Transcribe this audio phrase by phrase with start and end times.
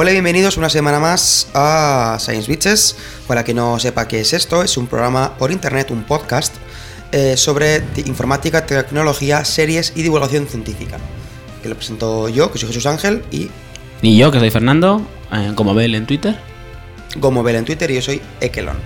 [0.00, 2.96] Hola y bienvenidos una semana más a Science Bitches.
[3.26, 6.54] Para quien no sepa qué es esto, es un programa por internet, un podcast
[7.10, 10.98] eh, sobre informática, tecnología, series y divulgación científica.
[11.64, 13.50] Que lo presento yo, que soy Jesús Ángel, y
[14.00, 16.38] Y yo, que soy Fernando, eh, como Bel en Twitter.
[17.16, 18.76] Gomobel en Twitter y yo soy Ekelon.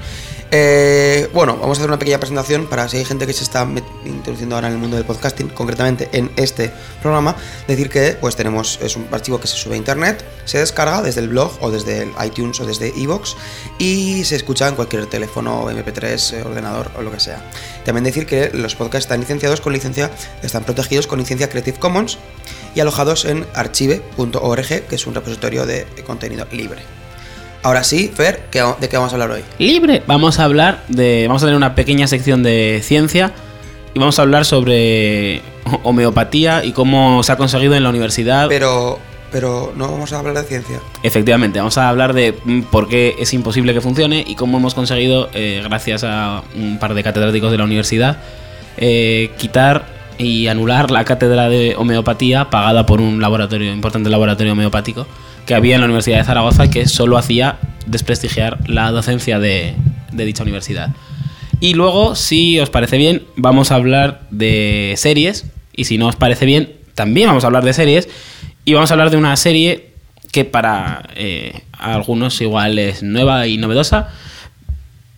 [0.54, 3.66] Eh, bueno, vamos a hacer una pequeña presentación para si hay gente que se está
[4.04, 6.70] introduciendo ahora en el mundo del podcasting, concretamente en este
[7.00, 7.34] programa,
[7.66, 11.22] decir que pues tenemos es un archivo que se sube a internet, se descarga desde
[11.22, 13.34] el blog o desde el iTunes o desde iVoox
[13.78, 17.42] y se escucha en cualquier teléfono, MP3, eh, ordenador o lo que sea.
[17.86, 20.10] También decir que los podcasts están licenciados con licencia,
[20.42, 22.18] están protegidos con licencia Creative Commons
[22.74, 27.01] y alojados en archive.org, que es un repositorio de contenido libre.
[27.62, 29.42] Ahora sí, Fer, ¿qué- ¿de qué vamos a hablar hoy?
[29.58, 30.02] Libre.
[30.06, 31.26] Vamos a hablar de.
[31.28, 33.32] Vamos a tener una pequeña sección de ciencia.
[33.94, 35.42] Y vamos a hablar sobre
[35.84, 38.48] homeopatía y cómo se ha conseguido en la universidad.
[38.48, 38.98] Pero,
[39.30, 40.80] pero no vamos a hablar de ciencia.
[41.02, 44.74] Efectivamente, vamos a hablar de mm, por qué es imposible que funcione y cómo hemos
[44.74, 48.16] conseguido, eh, gracias a un par de catedráticos de la universidad,
[48.78, 49.86] eh, quitar
[50.18, 55.06] y anular la cátedra de homeopatía pagada por un laboratorio, importante laboratorio homeopático
[55.46, 59.74] que había en la Universidad de Zaragoza que solo hacía desprestigiar la docencia de,
[60.12, 60.90] de dicha universidad.
[61.60, 65.46] Y luego, si os parece bien, vamos a hablar de series.
[65.74, 68.08] Y si no os parece bien, también vamos a hablar de series.
[68.64, 69.92] Y vamos a hablar de una serie
[70.32, 74.08] que para eh, algunos igual es nueva y novedosa,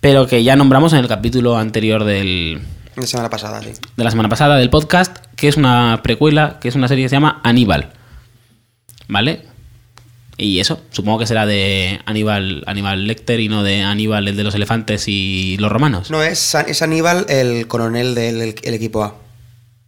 [0.01, 2.61] pero que ya nombramos en el capítulo anterior del,
[2.95, 3.71] La semana pasada, sí.
[3.95, 7.09] de la semana pasada del podcast, que es una precuela, que es una serie que
[7.09, 7.91] se llama Aníbal.
[9.07, 9.54] ¿Vale?
[10.37, 14.43] Y eso, supongo que será de Aníbal, Aníbal Lecter y no de Aníbal, el de
[14.43, 16.11] los elefantes y los romanos.
[16.11, 19.15] No, es, es Aníbal, el coronel del el- el equipo A.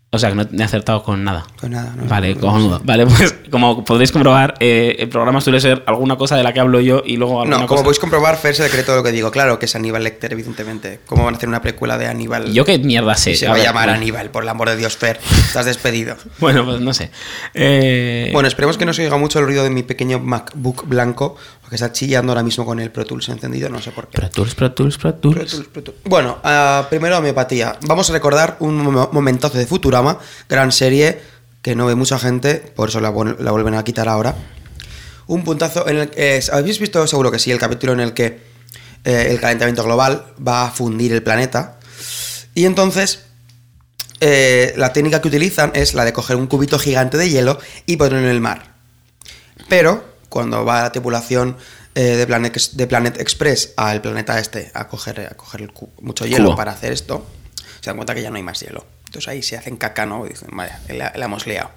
[0.09, 1.45] O sea, que no he acertado con nada.
[1.59, 2.05] Pues nada, no.
[2.05, 2.81] Vale, no, cojonudo.
[2.85, 6.61] Vale, pues como podréis comprobar, eh, el programa suele ser alguna cosa de la que
[6.61, 7.83] hablo yo y luego alguna No, como cosa...
[7.83, 9.31] podéis comprobar, Fer se decretó lo que digo.
[9.31, 11.01] Claro que es Aníbal Lecter, evidentemente.
[11.07, 12.53] ¿Cómo van a hacer una precuela de Aníbal?
[12.53, 13.31] Yo qué mierda sé.
[13.31, 13.97] Y se A va a llamar bueno.
[13.97, 15.19] Aníbal, por el amor de Dios, Fer.
[15.45, 16.15] Estás despedido.
[16.39, 17.11] Bueno, pues no sé.
[17.53, 21.35] Eh, Bueno, esperemos que no se oiga mucho el ruido de mi pequeño MacBook blanco,
[21.67, 24.17] porque está chillando ahora mismo con el Pro Tools encendido, no sé por qué.
[24.17, 25.35] Pro Tools, Pro Tools, Pro Tools.
[25.35, 25.97] Pro Tools, Pro Tools.
[26.05, 27.77] Bueno, ah, primero homeopatía.
[27.81, 30.17] Vamos a recordar un mo- momentazo de Futurama,
[30.47, 31.19] gran serie
[31.61, 34.33] que no ve mucha gente, por eso la, vuel- la vuelven a quitar ahora.
[35.27, 36.41] Un puntazo en el que...
[36.53, 37.05] ¿Habéis visto?
[37.05, 38.39] Seguro que sí, el capítulo en el que
[39.03, 41.79] eh, el calentamiento global va a fundir el planeta.
[42.55, 43.25] Y entonces
[44.21, 47.97] eh, la técnica que utilizan es la de coger un cubito gigante de hielo y
[47.97, 48.75] ponerlo en el mar.
[49.67, 51.57] Pero cuando va la tripulación
[51.95, 55.35] eh, de, Planet, de Planet Express al planeta este a coger, a
[55.99, 57.25] mucho hielo para hacer esto,
[57.81, 58.85] se dan cuenta que ya no hay más hielo.
[59.07, 60.27] Entonces ahí se hacen caca, ¿no?
[60.27, 61.71] Y dicen, vaya, la, la hemos liado.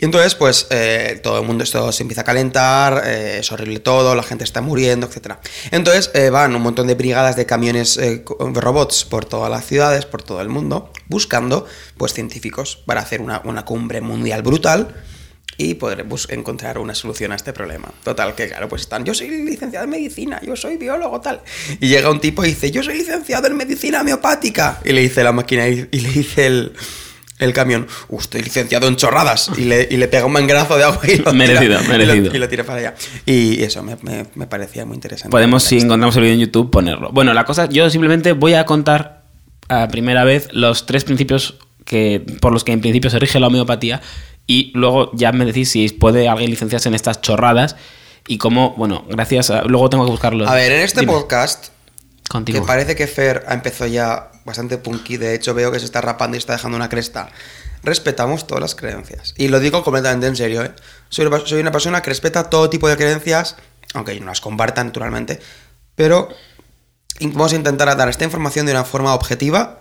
[0.00, 3.78] Y entonces, pues, eh, todo el mundo esto se empieza a calentar, eh, es horrible
[3.78, 5.34] todo, la gente está muriendo, etc.
[5.70, 10.06] Entonces, eh, van un montón de brigadas de camiones eh, robots por todas las ciudades,
[10.06, 11.66] por todo el mundo, buscando,
[11.96, 14.92] pues, científicos para hacer una, una cumbre mundial brutal
[15.62, 17.92] y poder bus- encontrar una solución a este problema.
[18.02, 21.40] Total, que claro, pues están, yo soy licenciado en medicina, yo soy biólogo, tal.
[21.80, 24.80] Y llega un tipo y dice, yo soy licenciado en medicina homeopática.
[24.84, 26.72] Y le dice la máquina y, y le dice el,
[27.38, 29.50] el camión, "Uh, estoy licenciado en chorradas.
[29.56, 31.88] Y le, y le pega un mangrazo de agua y lo Merecido, tira, y lo-
[32.06, 32.34] merecido.
[32.36, 32.94] Y lo, tira para allá.
[33.26, 35.30] Y eso me, me- me parecía muy interesante.
[35.30, 37.10] Podemos, si encontramos el vídeo en YouTube, ponerlo.
[37.12, 39.24] Bueno, la cosa, yo simplemente voy a contar
[39.68, 43.46] a primera vez los tres principios que, por los que en principio se rige la
[43.48, 44.00] homeopatía
[44.50, 47.76] y luego ya me decís si puede alguien licenciarse en estas chorradas
[48.26, 49.62] y cómo, bueno, gracias a...
[49.62, 50.48] Luego tengo que buscarlo.
[50.48, 51.12] A ver, en este Dime.
[51.12, 51.68] podcast
[52.28, 52.62] Continúa.
[52.62, 55.18] Que parece que Fer ha empezado ya bastante punky.
[55.18, 57.28] De hecho, veo que se está rapando y está dejando una cresta.
[57.84, 59.34] Respetamos todas las creencias.
[59.36, 60.72] Y lo digo completamente en serio, ¿eh?
[61.10, 63.54] Soy una, soy una persona que respeta todo tipo de creencias,
[63.94, 65.38] aunque no las comparta naturalmente.
[65.94, 66.28] Pero
[67.20, 69.80] vamos a intentar dar esta información de una forma objetiva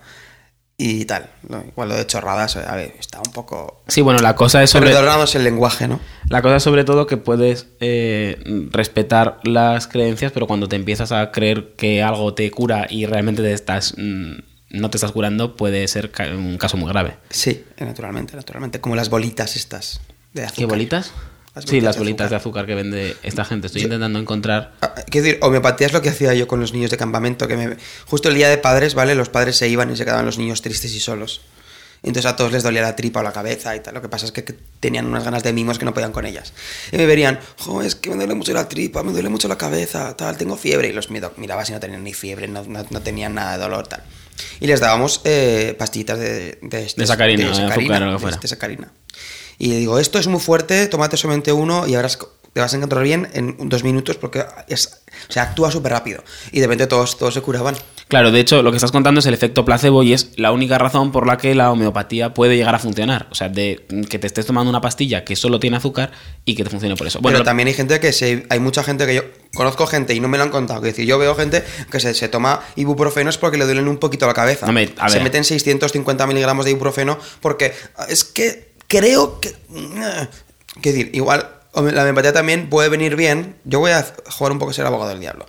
[0.81, 1.29] y tal.
[1.47, 1.61] ¿no?
[1.67, 3.83] Igual lo de chorradas, a ver, está un poco.
[3.89, 4.91] Sí, bueno, la cosa es sobre...
[4.91, 5.99] Perdonamos el lenguaje, ¿no?
[6.29, 8.41] La cosa es sobre todo que puedes eh,
[8.71, 13.41] respetar las creencias, pero cuando te empiezas a creer que algo te cura y realmente
[13.41, 14.33] te estás, mm,
[14.69, 17.17] no te estás curando, puede ser ca- un caso muy grave.
[17.29, 18.79] Sí, naturalmente, naturalmente.
[18.79, 19.99] Como las bolitas estas
[20.33, 20.57] de azúcar.
[20.59, 21.11] ¿Qué bolitas?
[21.55, 22.29] Las sí, bolitas las de bolitas azúcar.
[22.29, 23.67] de azúcar que vende esta gente.
[23.67, 24.73] Estoy intentando encontrar.
[24.81, 27.57] Ah, Quiero decir, homeopatía es lo que hacía yo con los niños de campamento, que
[27.57, 27.77] me...
[28.05, 29.15] justo el día de padres, ¿vale?
[29.15, 31.41] Los padres se iban y se quedaban los niños tristes y solos.
[32.01, 33.93] Entonces a todos les dolía la tripa o la cabeza y tal.
[33.95, 36.25] Lo que pasa es que, que tenían unas ganas de mimos que no podían con
[36.25, 36.53] ellas.
[36.93, 39.57] Y me verían, jo, es que me duele mucho la tripa, me duele mucho la
[39.57, 40.87] cabeza, tal, tengo fiebre.
[40.87, 43.87] Y los miraba si no tenían ni fiebre, no, no- no tenían nada de dolor,
[43.87, 44.01] tal.
[44.61, 48.19] Y les dábamos eh, pastillitas de, de, De sacarina, de azúcar o lo que de-
[48.19, 48.37] fuera.
[48.37, 48.91] de sacarina.
[49.59, 52.77] Y le digo, esto es muy fuerte, tómate solamente uno y co- te vas a
[52.77, 56.23] encontrar bien en dos minutos porque es, o sea, actúa súper rápido.
[56.51, 57.75] Y de repente todos, todos se curaban.
[58.07, 60.79] Claro, de hecho, lo que estás contando es el efecto placebo y es la única
[60.79, 63.27] razón por la que la homeopatía puede llegar a funcionar.
[63.29, 66.11] O sea, de que te estés tomando una pastilla que solo tiene azúcar
[66.43, 67.19] y que te funcione por eso.
[67.21, 69.21] Bueno, Pero también hay gente que se, hay mucha gente que yo
[69.53, 70.81] conozco gente y no me lo han contado.
[70.81, 74.25] Que decir, yo veo gente que se, se toma ibuprofenos porque le duelen un poquito
[74.25, 74.65] la cabeza.
[74.65, 77.73] se meten 650 miligramos de ibuprofeno porque
[78.07, 79.55] es que creo que.
[80.81, 81.11] ¿Qué decir?
[81.13, 83.55] Igual la homeopatía también puede venir bien.
[83.63, 85.45] Yo voy a jugar un poco a ser abogado del diablo.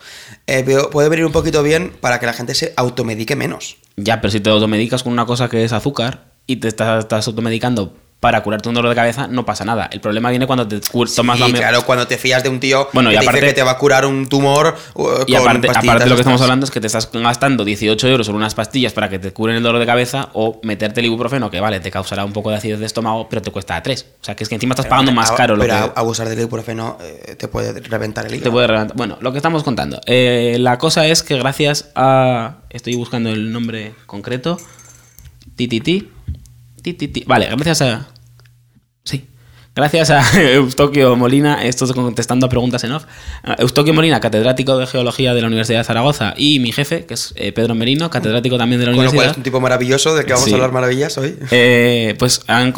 [0.47, 3.79] Eh, puede venir un poquito bien para que la gente se automedique menos.
[3.97, 7.27] Ya, pero si te automedicas con una cosa que es azúcar y te estás, estás
[7.27, 9.89] automedicando para curarte un dolor de cabeza no pasa nada.
[9.91, 13.09] El problema viene cuando te tomas sí, claro, cuando te fías de un tío bueno,
[13.09, 15.69] que y aparte, te dice que te va a curar un tumor uh, y aparte,
[15.71, 18.93] aparte lo que estamos hablando es que te estás gastando 18 euros en unas pastillas
[18.93, 21.91] para que te curen el dolor de cabeza o meterte el ibuprofeno que vale, te
[21.91, 24.07] causará un poco de acidez de estómago, pero te cuesta 3.
[24.21, 25.57] O sea, que es que encima estás pagando más caro.
[25.57, 28.45] Lo pero abusar del ibuprofeno eh, te puede reventar el hígado.
[28.45, 28.97] Te puede reventar.
[28.97, 30.01] Bueno, lo que estamos contando.
[30.07, 32.57] Eh, la cosa es que gracias a...
[32.71, 34.59] Estoy buscando el nombre concreto.
[35.57, 36.11] Tititi.
[37.27, 38.09] Vale, gracias a...
[39.05, 39.27] Sí.
[39.75, 40.23] Gracias a
[40.53, 43.05] Eustoquio Molina, esto contestando a preguntas en off.
[43.59, 47.33] Eustoquio Molina, catedrático de Geología de la Universidad de Zaragoza, y mi jefe, que es
[47.37, 49.23] eh, Pedro Merino, catedrático también de la universidad.
[49.23, 51.37] Cual es un tipo maravilloso, de que vamos a hablar maravillas hoy.
[51.53, 52.75] Eh, pues han,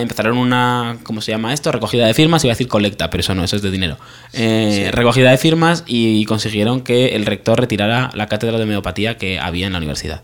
[0.00, 1.72] empezaron una, ¿cómo se llama esto?
[1.72, 3.96] Recogida de firmas, iba a decir colecta, pero eso no, eso es de dinero.
[4.32, 9.38] Eh, recogida de firmas y consiguieron que el rector retirara la cátedra de homeopatía que
[9.38, 10.22] había en la universidad.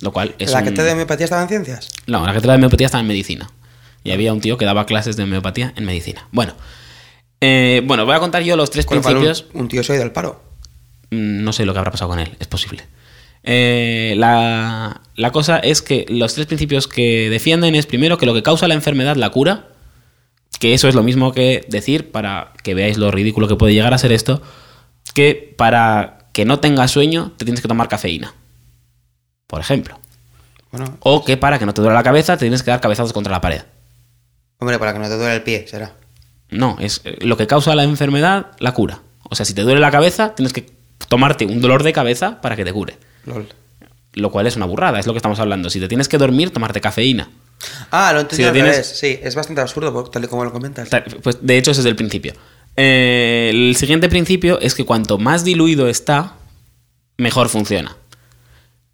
[0.00, 1.88] Lo cual es ¿La cátedra de homeopatía estaba en ciencias?
[2.06, 3.50] No, la cátedra de homeopatía estaba en medicina
[4.02, 6.26] y había un tío que daba clases de homeopatía en medicina.
[6.32, 6.54] Bueno,
[7.40, 9.46] eh, bueno, voy a contar yo los tres principios.
[9.52, 10.42] Un, tío se ha ido al paro.
[11.10, 12.84] Mm, no sé lo que habrá pasado con él, es posible.
[13.42, 18.34] Eh, la, la, cosa es que los tres principios que defienden es primero que lo
[18.34, 19.68] que causa la enfermedad la cura,
[20.58, 23.94] que eso es lo mismo que decir, para que veáis lo ridículo que puede llegar
[23.94, 24.42] a ser esto,
[25.14, 28.34] que para que no tengas sueño te tienes que tomar cafeína.
[29.50, 29.98] Por ejemplo.
[30.70, 33.12] Bueno, o que para que no te duele la cabeza te tienes que dar cabezazos
[33.12, 33.62] contra la pared.
[34.60, 35.92] Hombre, para que no te duele el pie, será.
[36.50, 39.00] No, es eh, lo que causa la enfermedad, la cura.
[39.24, 40.70] O sea, si te duele la cabeza, tienes que
[41.08, 42.96] tomarte un dolor de cabeza para que te cure.
[43.26, 43.48] Lol.
[44.12, 45.68] Lo cual es una burrada, es lo que estamos hablando.
[45.68, 47.28] Si te tienes que dormir, tomarte cafeína.
[47.90, 48.52] Ah, lo entiendo.
[48.52, 48.86] tienes...
[48.86, 50.88] Sí, es bastante absurdo, tal y como lo comentas.
[51.22, 52.34] Pues de hecho, ese es el principio.
[52.76, 56.34] Eh, el siguiente principio es que cuanto más diluido está,
[57.16, 57.96] mejor funciona.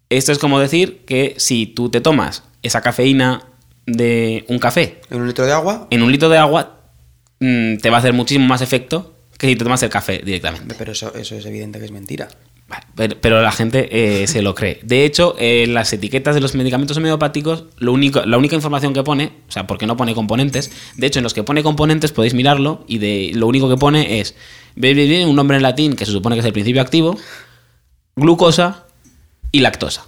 [0.09, 3.43] Esto es como decir que si tú te tomas esa cafeína
[3.85, 5.01] de un café.
[5.09, 5.87] ¿En un litro de agua?
[5.89, 6.81] En un litro de agua
[7.39, 10.75] mm, te va a hacer muchísimo más efecto que si te tomas el café directamente.
[10.77, 12.27] Pero eso, eso es evidente que es mentira.
[12.95, 14.79] Pero, la gente eh, se lo cree.
[14.83, 19.03] De hecho, en las etiquetas de los medicamentos homeopáticos, lo único, la única información que
[19.03, 22.33] pone, o sea, porque no pone componentes, de hecho, en los que pone componentes podéis
[22.33, 24.35] mirarlo y de, lo único que pone es
[24.75, 27.17] un nombre en latín que se supone que es el principio activo,
[28.15, 28.86] glucosa
[29.51, 30.05] y lactosa,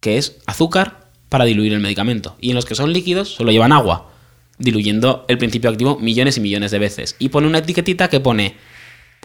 [0.00, 2.36] que es azúcar, para diluir el medicamento.
[2.40, 4.10] Y en los que son líquidos solo llevan agua,
[4.58, 7.16] diluyendo el principio activo millones y millones de veces.
[7.18, 8.56] Y pone una etiquetita que pone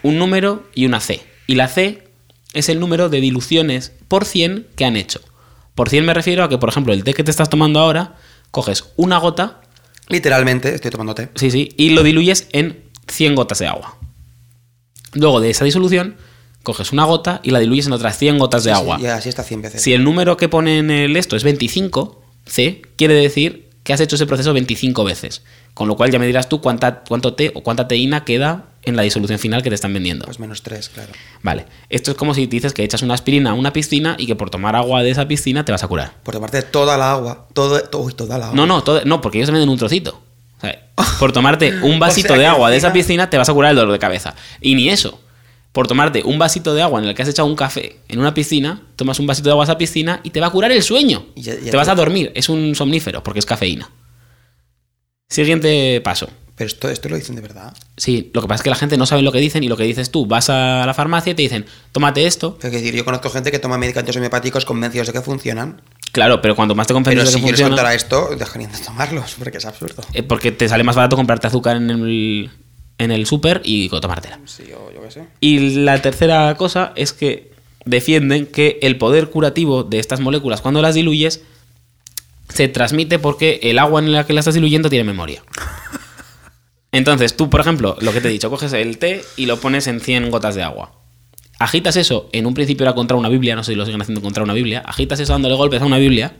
[0.03, 1.21] un número y una C.
[1.47, 2.07] Y la C
[2.53, 5.21] es el número de diluciones por 100 que han hecho.
[5.75, 8.15] Por 100 me refiero a que, por ejemplo, el té que te estás tomando ahora,
[8.51, 9.61] coges una gota.
[10.09, 11.29] Literalmente, estoy tomando té.
[11.35, 13.97] Sí, sí, y lo diluyes en 100 gotas de agua.
[15.13, 16.17] Luego de esa disolución,
[16.63, 18.97] coges una gota y la diluyes en otras 100 gotas de agua.
[19.01, 19.81] y así está 100 veces.
[19.81, 23.99] Si el número que pone en el esto es 25, C, quiere decir que has
[23.99, 25.41] hecho ese proceso 25 veces.
[25.73, 28.95] Con lo cual ya me dirás tú cuánta, cuánto té o cuánta teína queda en
[28.95, 30.25] la disolución final que te están vendiendo.
[30.25, 31.13] Pues menos 3, claro.
[31.43, 31.65] Vale.
[31.89, 34.49] Esto es como si dices que echas una aspirina a una piscina y que por
[34.49, 36.13] tomar agua de esa piscina te vas a curar.
[36.23, 37.47] Por tomarte toda la agua.
[37.53, 38.55] Todo, toda la agua.
[38.55, 40.21] No, no, no, porque ellos te venden un trocito.
[41.19, 43.93] por tomarte un vasito de agua de esa piscina te vas a curar el dolor
[43.93, 44.35] de cabeza.
[44.59, 45.20] Y ni eso
[45.71, 48.33] por tomarte un vasito de agua en el que has echado un café en una
[48.33, 50.83] piscina, tomas un vasito de agua a esa piscina y te va a curar el
[50.83, 51.27] sueño.
[51.35, 52.31] te vas a dormir.
[52.35, 53.89] Es un somnífero porque es cafeína.
[55.29, 56.29] Siguiente paso.
[56.55, 57.73] Pero esto, esto lo dicen de verdad.
[57.95, 59.77] Sí, lo que pasa es que la gente no sabe lo que dicen y lo
[59.77, 60.25] que dices tú.
[60.25, 62.59] Vas a la farmacia y te dicen, tómate esto.
[62.61, 65.81] Es decir, yo conozco gente que toma medicamentos homeopáticos convencidos de que funcionan.
[66.11, 69.35] Claro, pero cuando más te convences de que si quieres contar esto, dejarían de tomarlos,
[69.39, 70.03] porque es absurdo.
[70.13, 72.51] Eh, porque te sale más barato comprarte azúcar en el,
[73.01, 74.39] en el súper y tomártela.
[74.45, 75.25] Sí, yo, yo qué sé.
[75.39, 77.51] Y la tercera cosa es que
[77.85, 81.41] defienden que el poder curativo de estas moléculas cuando las diluyes
[82.49, 85.41] se transmite porque el agua en la que la estás diluyendo tiene memoria.
[86.91, 89.87] Entonces, tú, por ejemplo, lo que te he dicho, coges el té y lo pones
[89.87, 90.91] en 100 gotas de agua.
[91.57, 94.21] Agitas eso, en un principio era contra una Biblia, no sé si lo siguen haciendo
[94.21, 96.33] contra una Biblia, agitas eso dándole golpes a una Biblia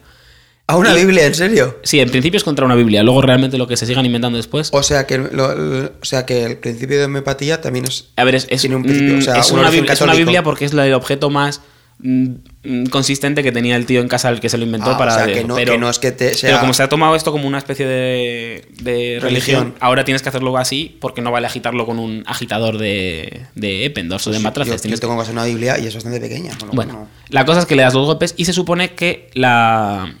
[0.72, 1.78] ¿A una Y- Biblia, en serio?
[1.82, 3.02] Sí, en principio es contra una Biblia.
[3.02, 4.70] Luego realmente lo que se sigan inventando después.
[4.72, 8.08] O sea que, lo- lo- o sea que el principio de homeopatía también es...
[8.16, 10.14] A ver, es, es, Tiene un principio, o sea, es un una, biblia, es una.
[10.14, 11.60] Biblia porque es el objeto más
[11.98, 12.26] mm,
[12.64, 15.12] mm, consistente que tenía el tío en casa el que se lo inventó Ah, para
[15.12, 16.48] o sea, que no, pero, que no es que te sea...
[16.50, 19.74] pero como se ha tomado esto como una especie de, de religión, Religión.
[19.80, 24.26] ahora tienes que hacerlo así porque no vale agitarlo con un agitador de, de Eppendorf
[24.26, 24.74] o de Yo, matraces.
[24.76, 26.52] yo Tienes tengo en casa una Biblia y es bastante pequeña.
[26.60, 27.08] Bueno, bueno, no.
[27.28, 30.14] la cosa es que le das dos golpes y se supone que la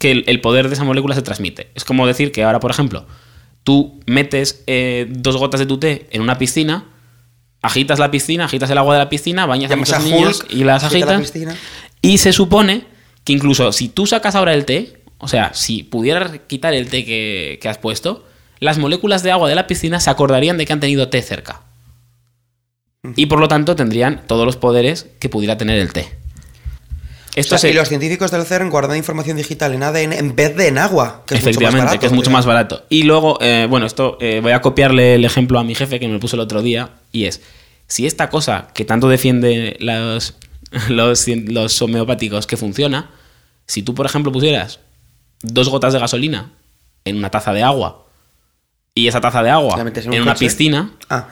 [0.00, 1.70] que el, el poder de esa molécula se transmite.
[1.76, 3.06] Es como decir que ahora, por ejemplo,
[3.62, 6.86] tú metes eh, dos gotas de tu té en una piscina,
[7.62, 10.40] agitas la piscina, agitas el agua de la piscina, bañas a Llamas muchos a niños
[10.40, 11.30] Hulk, y las agita la agitas.
[11.30, 11.56] piscina.
[12.02, 12.84] Y se supone
[13.24, 17.04] que incluso si tú sacas ahora el té, o sea, si pudieras quitar el té
[17.04, 18.26] que, que has puesto,
[18.58, 21.60] las moléculas de agua de la piscina se acordarían de que han tenido té cerca.
[23.16, 26.19] Y por lo tanto tendrían todos los poderes que pudiera tener el té.
[27.34, 30.34] Esto O sea, se- Y los científicos del CERN guardan información digital en ADN en
[30.34, 31.22] vez de en agua.
[31.26, 32.84] Que es mucho más Efectivamente, barato, que es mucho más barato.
[32.88, 36.08] Y luego, eh, bueno, esto eh, voy a copiarle el ejemplo a mi jefe que
[36.08, 37.40] me puso el otro día, y es,
[37.86, 40.34] si esta cosa que tanto defiende los,
[40.88, 43.10] los, homeopáticos que funciona,
[43.66, 44.80] si tú, por ejemplo, pusieras
[45.42, 46.52] dos gotas de gasolina
[47.04, 48.06] en una taza de agua,
[48.94, 51.28] y esa taza de agua en en, un una piscina, Ah,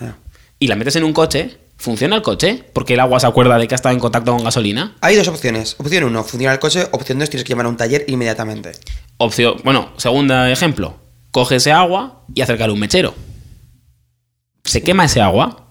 [0.60, 2.64] y la metes en un coche, ¿funciona el coche?
[2.72, 4.96] Porque el agua se acuerda de que ha estado en contacto con gasolina.
[5.00, 5.76] Hay dos opciones.
[5.78, 6.86] Opción 1, funciona el coche.
[6.90, 8.72] Opción 2, tienes que llamar a un taller inmediatamente.
[9.16, 10.96] Opción, bueno, segundo ejemplo,
[11.30, 13.14] coge ese agua y acercarle un mechero.
[14.64, 15.68] ¿Se quema ese agua?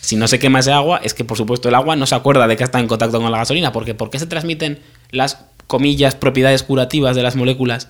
[0.00, 2.46] Si no se quema ese agua, es que por supuesto el agua no se acuerda
[2.46, 6.14] de que está en contacto con la gasolina, porque ¿por qué se transmiten las comillas
[6.14, 7.88] propiedades curativas de las moléculas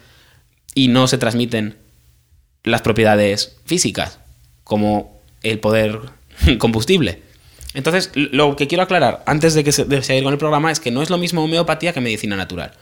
[0.75, 1.79] y no se transmiten
[2.65, 4.19] las propiedades físicas,
[4.65, 6.18] como el poder
[6.59, 7.23] combustible?
[7.75, 10.81] Entonces, lo que quiero aclarar antes de que se, de seguir con el programa es
[10.81, 12.73] que no es lo mismo homeopatía que medicina natural.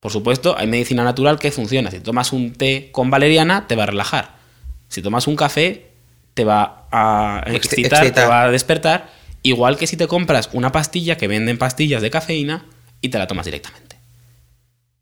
[0.00, 1.90] Por supuesto, hay medicina natural que funciona.
[1.90, 4.36] Si tomas un té con valeriana, te va a relajar.
[4.88, 5.90] Si tomas un café,
[6.34, 9.10] te va a Exci- excitar, te va a despertar.
[9.42, 12.66] Igual que si te compras una pastilla que venden pastillas de cafeína
[13.00, 13.96] y te la tomas directamente.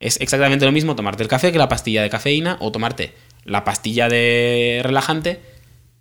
[0.00, 3.64] Es exactamente lo mismo tomarte el café que la pastilla de cafeína o tomarte la
[3.64, 5.40] pastilla de relajante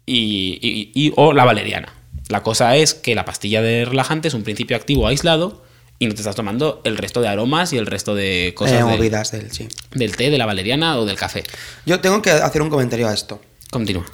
[0.05, 1.93] y, y- y- o la valeriana.
[2.29, 5.63] La cosa es que la pastilla de relajante es un principio activo aislado
[6.00, 8.77] y no te estás tomando el resto de aromas y el resto de cosas Eh,
[8.77, 9.67] de- movidas del sí.
[9.93, 11.43] del té, de la valeriana o del café.
[11.86, 13.41] Yo tengo que hacer un comentario a esto.
[13.72, 14.05] Continúa.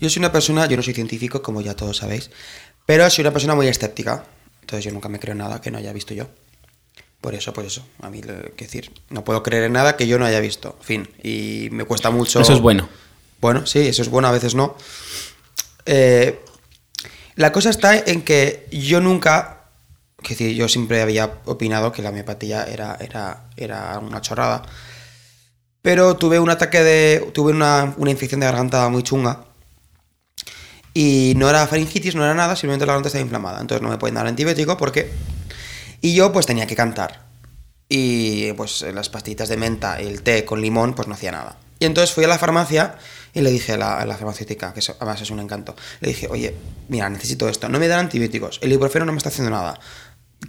[0.00, 2.30] Yo soy una persona, yo no soy científico, como ya todos sabéis,
[2.86, 4.24] pero soy una persona muy escéptica.
[4.60, 6.28] Entonces yo nunca me creo nada que no haya visto yo.
[7.20, 7.86] Por eso, por eso.
[8.02, 10.76] A mí, lo- quiero decir, no puedo creer en nada que yo no haya visto.
[10.82, 11.08] Fin.
[11.22, 12.40] Y me cuesta mucho.
[12.40, 12.88] Eso es bueno.
[13.40, 14.76] Bueno, sí, eso es bueno, a veces no.
[15.86, 16.40] Eh,
[17.36, 19.60] la cosa está en que yo nunca.
[20.22, 24.62] Es decir, yo siempre había opinado que la homeopatía era, era, era una chorrada.
[25.82, 27.30] Pero tuve un ataque de.
[27.34, 29.44] Tuve una, una infección de garganta muy chunga.
[30.94, 33.60] Y no era faringitis, no era nada, simplemente la garganta estaba inflamada.
[33.60, 35.10] Entonces no me pueden dar antibiótico porque.
[36.00, 37.24] Y yo pues tenía que cantar.
[37.88, 41.58] Y pues las pastillitas de menta y el té con limón pues no hacía nada.
[41.78, 42.96] Y entonces fui a la farmacia
[43.34, 46.54] y le dije a la, la farmacéutica, que además es un encanto, le dije, oye,
[46.88, 49.78] mira, necesito esto, no me dan antibióticos, el ibuprofeno no me está haciendo nada.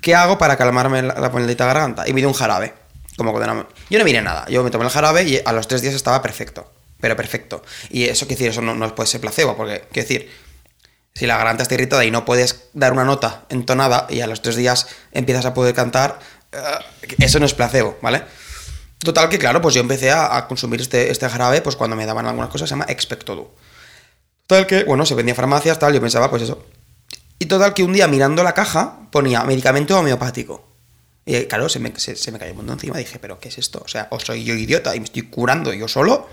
[0.01, 2.07] ¿Qué hago para calmarme la, la garganta?
[2.07, 2.73] Y me dio un jarabe.
[3.17, 5.67] Como que no- yo no miré nada, yo me tomé el jarabe y a los
[5.67, 7.63] tres días estaba perfecto, pero perfecto.
[7.89, 10.31] Y eso quiere decir, eso no, no puede ser placebo, porque quiero decir,
[11.13, 14.41] si la garganta está irritada y no puedes dar una nota entonada y a los
[14.41, 16.19] tres días empiezas a poder cantar,
[16.51, 16.57] eh,
[17.19, 18.23] eso no es placebo, ¿vale?
[19.05, 22.05] Total que, claro, pues yo empecé a, a consumir este, este jarabe, pues cuando me
[22.05, 23.47] daban algunas cosas, se llama Expectodu.
[24.47, 26.65] Total que, bueno, se vendía en farmacias, tal, yo pensaba, pues eso.
[27.39, 30.67] Y total que un día mirando la caja ponía medicamento homeopático.
[31.25, 32.97] Y claro, se me, se, se me cayó el mundo encima.
[32.97, 33.81] Dije, ¿pero qué es esto?
[33.83, 36.29] O sea, o soy yo idiota y me estoy curando yo solo,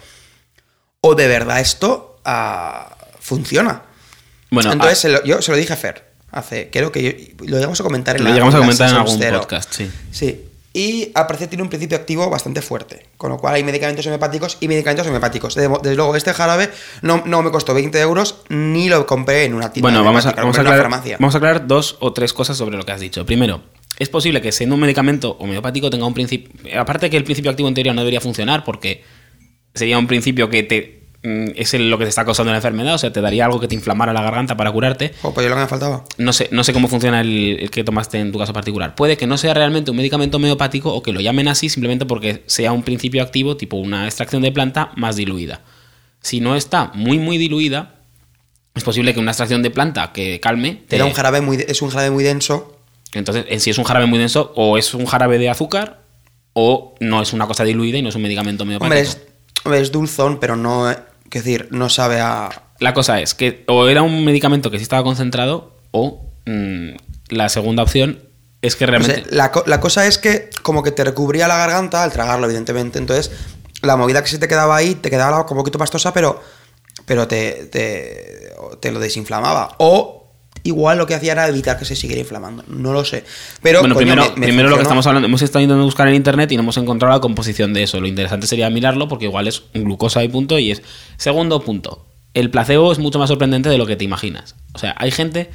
[1.01, 3.83] o de verdad esto ah, funciona.
[4.51, 6.13] Bueno, Entonces ah, se lo- yo se lo dije a Fer.
[6.31, 8.97] Hace, creo que yo- lo llegamos a comentar en lo la llegamos a comentar en
[8.97, 9.91] algún podcast, sí.
[10.13, 10.49] Sí.
[10.73, 13.07] Y al parecer tiene un principio activo bastante fuerte.
[13.17, 15.55] Con lo cual hay medicamentos homeopáticos y medicamentos homeopáticos.
[15.55, 16.71] Desde, desde luego, este jarabe
[17.03, 20.33] no, no me costó 20 euros ni lo compré en una tienda Bueno, vamos a,
[20.33, 21.17] vamos, a aclarar, farmacia.
[21.21, 23.27] vamos a aclarar dos o tres cosas sobre lo que has dicho.
[23.27, 23.63] Primero,
[23.99, 26.53] es posible que siendo un medicamento homeopático tenga un principio...
[26.81, 29.05] Aparte que el principio activo en teoría no debería funcionar porque
[29.75, 32.99] sería un principio que te es el- lo que te está causando la enfermedad, o
[32.99, 35.13] sea, te daría algo que te inflamara la garganta para curarte.
[35.23, 36.05] Jo, pues yo lo que me faltaba.
[36.19, 38.95] No sé, no sé cómo funciona el, el que tomaste en tu caso particular.
[38.97, 42.43] Puede que no sea realmente un medicamento homeopático o que lo llamen así simplemente porque
[42.47, 45.61] sea un principio activo, tipo una extracción de planta más diluida.
[46.21, 47.97] Si no está muy, muy diluida,
[48.75, 50.83] es posible que una extracción de planta que calme.
[50.89, 52.79] te- Era un jarabe muy, es un jarabe muy denso.
[53.13, 56.01] Entonces, en si es un jarabe muy denso, o es un jarabe de azúcar,
[56.55, 58.87] o no es una cosa diluida y no es un medicamento homeopático.
[59.65, 60.91] Hombre, es, es dulzón, pero no.
[61.39, 62.51] Es decir, no sabe a.
[62.79, 66.91] La cosa es que o era un medicamento que sí estaba concentrado o mm,
[67.29, 68.21] la segunda opción
[68.61, 69.25] es que realmente...
[69.31, 72.99] la, la cosa es que, como que te recubría la garganta al tragarlo, evidentemente.
[72.99, 73.33] Entonces,
[73.83, 76.41] la movida que se te quedaba ahí te quedaba como un poquito pastosa, pero,
[77.05, 79.75] pero te, te, te lo desinflamaba.
[79.79, 80.22] O
[80.65, 82.65] igual lo que hacía era evitar que se siguiera inflamando.
[82.69, 83.25] No lo sé.
[83.63, 86.09] Pero, bueno, coño, primero, me- me primero lo que estamos hablando, hemos estado intentando buscar
[86.09, 88.01] en internet y no hemos encontrado la composición de eso.
[88.01, 90.83] Lo interesante sería mirarlo porque igual es glucosa y punto y es...
[91.17, 94.55] Segundo punto, el placebo es mucho más sorprendente de lo que te imaginas.
[94.75, 95.51] O sea, hay gente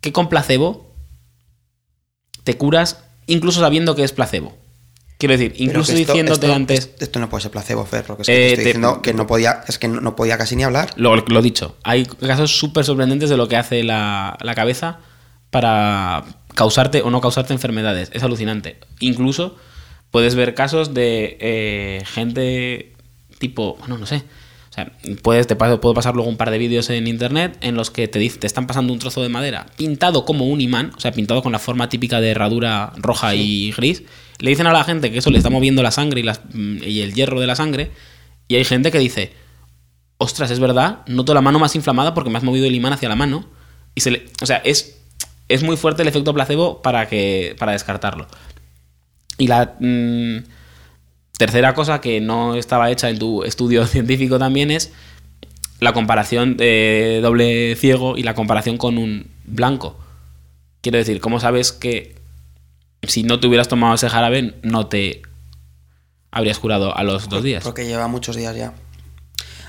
[0.00, 0.92] que con placebo
[2.44, 4.56] te curas incluso sabiendo que es placebo.
[5.20, 6.90] Quiero decir, incluso esto- diciéndote esto- antes...
[6.98, 8.16] Esto no puede ser placebo, Ferro.
[8.16, 10.16] Que es que Eh, te estoy te- diciendo que no podía, es que no, no
[10.16, 10.90] podía casi ni hablar.
[10.96, 14.98] Lo, lo dicho, hay casos súper sorprendentes de lo que hace la, la cabeza
[15.50, 16.24] para
[16.54, 18.10] causarte o no causarte enfermedades.
[18.14, 18.78] Es alucinante.
[19.00, 19.56] Incluso
[20.10, 22.94] puedes ver casos de eh, gente
[23.38, 24.22] tipo, bueno, no sé.
[24.70, 27.74] O sea, puedes, te pa- puedo pasar luego un par de vídeos en internet en
[27.74, 31.00] los que te, te están pasando un trozo de madera pintado como un imán, o
[31.00, 34.04] sea, pintado con la forma típica de herradura roja y gris.
[34.40, 37.14] Le dicen a la gente que eso le está moviendo la sangre mm, y el
[37.14, 37.90] hierro de la sangre.
[38.48, 39.32] Y hay gente que dice,
[40.18, 43.08] ostras, es verdad, noto la mano más inflamada porque me has movido el imán hacia
[43.08, 43.46] la mano.
[43.94, 44.98] Y se le, o sea, es,
[45.48, 48.26] es muy fuerte el efecto placebo para, que, para descartarlo.
[49.36, 50.44] Y la mm,
[51.36, 54.92] tercera cosa que no estaba hecha en tu estudio científico también es
[55.80, 59.98] la comparación de doble ciego y la comparación con un blanco.
[60.82, 62.19] Quiero decir, ¿cómo sabes que
[63.02, 65.22] si no te hubieras tomado ese jarabe no te
[66.30, 67.64] habrías curado a los dos días?
[67.64, 68.72] Porque lleva muchos días ya.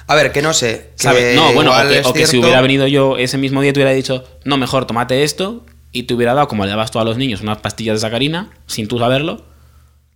[0.08, 0.92] A ver, que no sé.
[0.98, 1.36] que ¿Sabe?
[1.36, 3.80] No, bueno, o que, es o que si hubiera venido yo ese mismo día te
[3.80, 7.04] hubiera dicho, no, mejor tómate esto y te hubiera dado, como le dabas tú a
[7.04, 9.46] los niños, unas pastillas de sacarina, sin tú saberlo,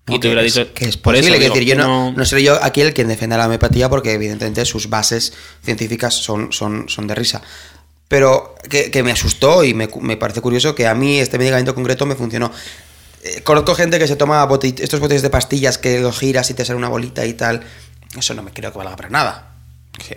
[0.08, 2.26] y te hubiera es- dicho, que es por eso digo, decir, yo no, no- no
[2.26, 6.90] seré yo aquí el quien defienda la homeopatía porque evidentemente sus bases científicas son, son,
[6.90, 7.42] son de risa.
[8.08, 11.74] Pero que, que me asustó y me, me parece curioso que a mí este medicamento
[11.74, 12.52] concreto me funcionó.
[13.28, 16.64] Eh, conozco gente que se toma estos botellas de pastillas que los giras y te
[16.64, 17.62] sale una bolita y tal.
[18.16, 19.52] Eso no me creo que valga para nada.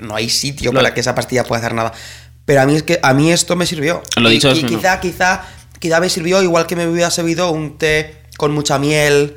[0.00, 1.92] No hay sitio para que esa pastilla pueda hacer nada.
[2.44, 4.02] Pero a mí es que a mí esto me sirvió.
[4.16, 5.42] Lo Y- dicho y, quizá, quizá,
[5.78, 9.34] quizá me sirvió igual que me hubiera servido un té con mucha miel.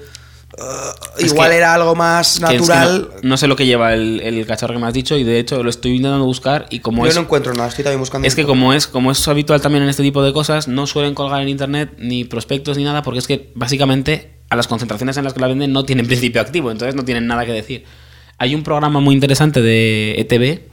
[1.17, 3.09] Es igual era algo más que es que natural.
[3.21, 5.39] no, no sé lo que lleva el, el cacharro que me has dicho y de
[5.39, 7.15] hecho lo estoy intentando buscar y como Yo es...
[7.15, 8.27] no encuentro nada, estoy también buscando.
[8.27, 11.15] Es que como es, como es habitual también en este tipo de cosas, no suelen
[11.15, 15.23] colgar en internet ni prospectos ni nada, porque es que básicamente a las concentraciones en
[15.23, 17.85] las que la venden no tienen principio activo, entonces no tienen nada que decir.
[18.37, 20.71] Hay un programa muy interesante de ETV,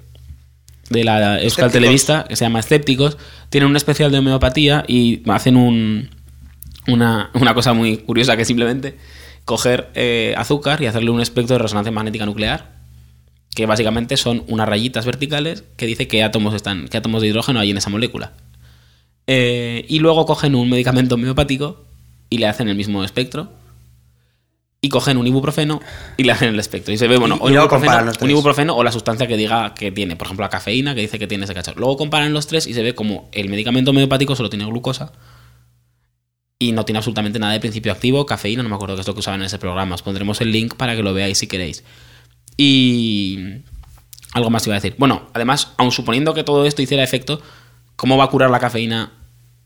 [0.91, 1.71] de la Euskal.
[1.71, 3.19] Televista, que se llama Escépticos,
[3.51, 6.11] tienen un especial de homeopatía y hacen un,
[6.89, 8.97] una, una cosa muy curiosa que simplemente
[9.49, 12.77] coger eh, azúcar y hacerle un espectro de resonancia magnética nuclear
[13.57, 17.59] que básicamente son unas rayitas verticales que dice qué átomos están, qué átomos de hidrógeno
[17.59, 18.35] hay en esa molécula.
[19.27, 21.87] Eh, y luego cogen un medicamento homeopático
[22.29, 23.51] y le hacen el mismo espectro.
[24.83, 25.81] Y cogen un ibuprofeno
[26.19, 26.93] y le hacen el espectro.
[26.93, 28.31] Y se ve, bueno, Y- y un, luego ibuprofeno, comparan los un tres.
[28.31, 30.15] ibuprofeno o la sustancia que diga que tiene.
[30.15, 31.79] Por ejemplo, la cafeína que dice que tiene ese cacharro.
[31.81, 35.11] Luego comparan los tres y se ve como el medicamento homeopático solo tiene glucosa
[36.59, 39.15] y no tiene absolutamente nada de principio activo, cafeína, no me acuerdo qué es lo
[39.15, 39.95] que usaban en ese programa.
[39.95, 41.85] Os pondremos el link para que lo veáis si queréis.
[42.57, 43.39] Y
[44.33, 44.97] algo más iba a decir.
[44.99, 47.41] Bueno, además, aun suponiendo que todo esto hiciera efecto,
[47.97, 49.13] ¿cómo va a curar la cafeína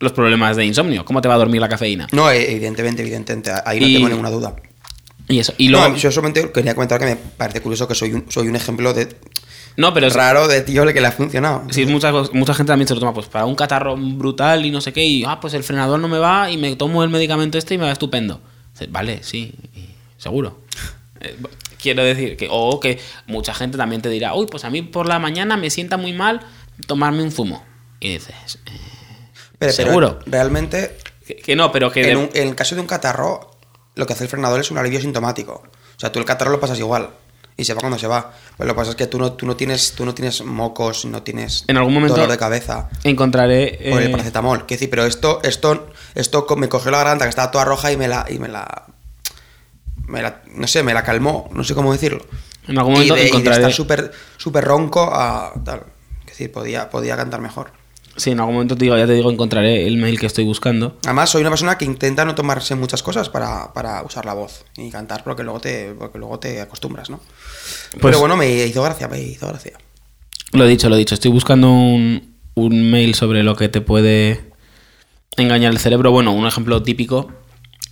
[0.00, 1.04] los problemas de insomnio?
[1.06, 2.08] ¿Cómo te va a dormir la cafeína?
[2.12, 3.50] No, eh, evidentemente, evidentemente.
[3.64, 4.54] Ahí no Y- tengo ninguna duda.
[5.28, 5.54] Y eso.
[5.56, 8.48] Y luego, No, yo solamente quería comentar que me parece curioso que soy un, soy
[8.48, 9.16] un ejemplo de
[9.76, 11.64] no, pero es- raro de tío que le ha funcionado.
[11.70, 14.80] Sí, mucha, mucha gente también se lo toma pues para un catarro brutal y no
[14.80, 17.58] sé qué, y ah, pues el frenador no me va y me tomo el medicamento
[17.58, 18.40] este y me va estupendo.
[18.90, 19.54] Vale, sí,
[20.18, 20.60] seguro.
[21.20, 21.36] Eh,
[21.80, 25.06] Quiero decir que, o que mucha gente también te dirá, uy, pues a mí por
[25.08, 26.40] la mañana me sienta muy mal
[26.86, 27.64] tomarme un zumo.
[27.98, 28.34] Y dices,
[28.66, 28.78] eh, Pero,
[29.58, 30.18] pero seguro.
[30.26, 32.02] realmente, que, que no, pero que.
[32.04, 33.50] de- en, un- en el caso de un catarro,
[33.96, 35.54] lo que hace el frenador es un alivio sintomático.
[35.64, 37.10] O sea, tú el catarro lo pasas igual.
[37.56, 38.32] Y se va cuando se va.
[38.56, 41.04] Pues lo que pasa es que tú no, tú no, tienes, tú no tienes mocos,
[41.04, 42.88] no tienes En algún momento- dolor de cabeza.
[43.04, 43.78] encontraré.
[43.90, 44.58] Por el eh, paracetamol.
[44.66, 47.96] Quiero decir, pero esto, esto, esto me cogió la garganta que estaba toda roja y
[47.96, 48.86] me la, y me la,
[50.06, 52.24] me la, no sé, me la calmó, no sé cómo decirlo.
[52.68, 53.56] en algún momento y de, y de encontraré.
[53.60, 55.82] estar súper, súper ronco a tal.
[56.22, 57.70] Es decir, podía, podía cantar mejor.
[58.16, 60.98] Sí, en algún momento te digo, ya te digo, encontraré el mail que estoy buscando.
[61.04, 64.64] Además, soy una persona que intenta no tomarse muchas cosas para, para usar la voz
[64.76, 67.18] y cantar porque luego te, porque luego te acostumbras, ¿no?
[67.92, 69.78] Pues- Pero bueno, me hizo gracia, me hizo gracia.
[70.52, 71.14] Lo he dicho, lo he dicho.
[71.14, 74.40] Estoy buscando un, un mail sobre lo que te puede
[75.38, 76.10] engañar el cerebro.
[76.10, 77.32] Bueno, un ejemplo típico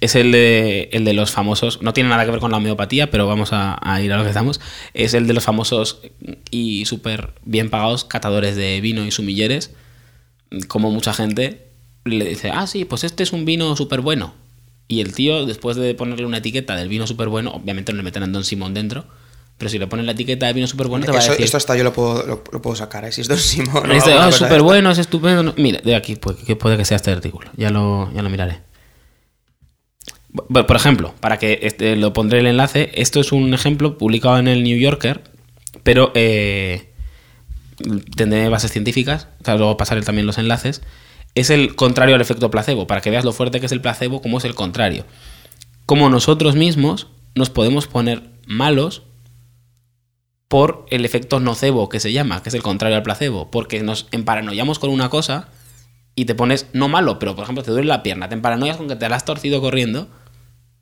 [0.00, 3.10] es el de, el de los famosos, no tiene nada que ver con la homeopatía,
[3.10, 4.58] pero vamos a, a ir a lo que estamos,
[4.94, 6.00] es el de los famosos
[6.50, 9.72] y súper bien pagados catadores de vino y sumilleres,
[10.68, 11.66] como mucha gente
[12.04, 14.34] le dice, ah, sí, pues este es un vino súper bueno.
[14.88, 18.02] Y el tío, después de ponerle una etiqueta del vino súper bueno, obviamente no le
[18.02, 19.04] meten a Don Simón dentro,
[19.58, 21.44] pero si le ponen la etiqueta de vino súper bueno, te va a decir...
[21.44, 23.12] esto hasta yo lo puedo, lo, lo puedo sacar, ¿eh?
[23.12, 23.88] Si es Don Simón.
[23.88, 24.62] o Este, alguna "Ah, cosa de súper esta.
[24.64, 25.42] bueno, es estupendo.
[25.42, 27.50] no- Mira, de aquí, pues, que puede que sea este artículo.
[27.56, 28.58] Ya lo, ya lo miraré.
[30.48, 34.46] Por ejemplo, para que este, lo pondré el enlace, esto es un ejemplo publicado en
[34.46, 35.22] el New Yorker,
[35.82, 36.89] pero eh,
[38.16, 40.82] tendré bases científicas, o sea, luego pasaré también los enlaces.
[41.34, 44.20] Es el contrario al efecto placebo, para que veas lo fuerte que es el placebo,
[44.20, 45.04] como es el contrario.
[45.86, 49.02] Como nosotros mismos nos podemos poner malos
[50.48, 54.08] por el efecto nocebo que se llama, que es el contrario al placebo, porque nos
[54.10, 55.48] emparanoiamos con una cosa
[56.16, 58.88] y te pones no malo, pero por ejemplo te duele la pierna, te emparanoias con
[58.88, 60.08] que te la has torcido corriendo,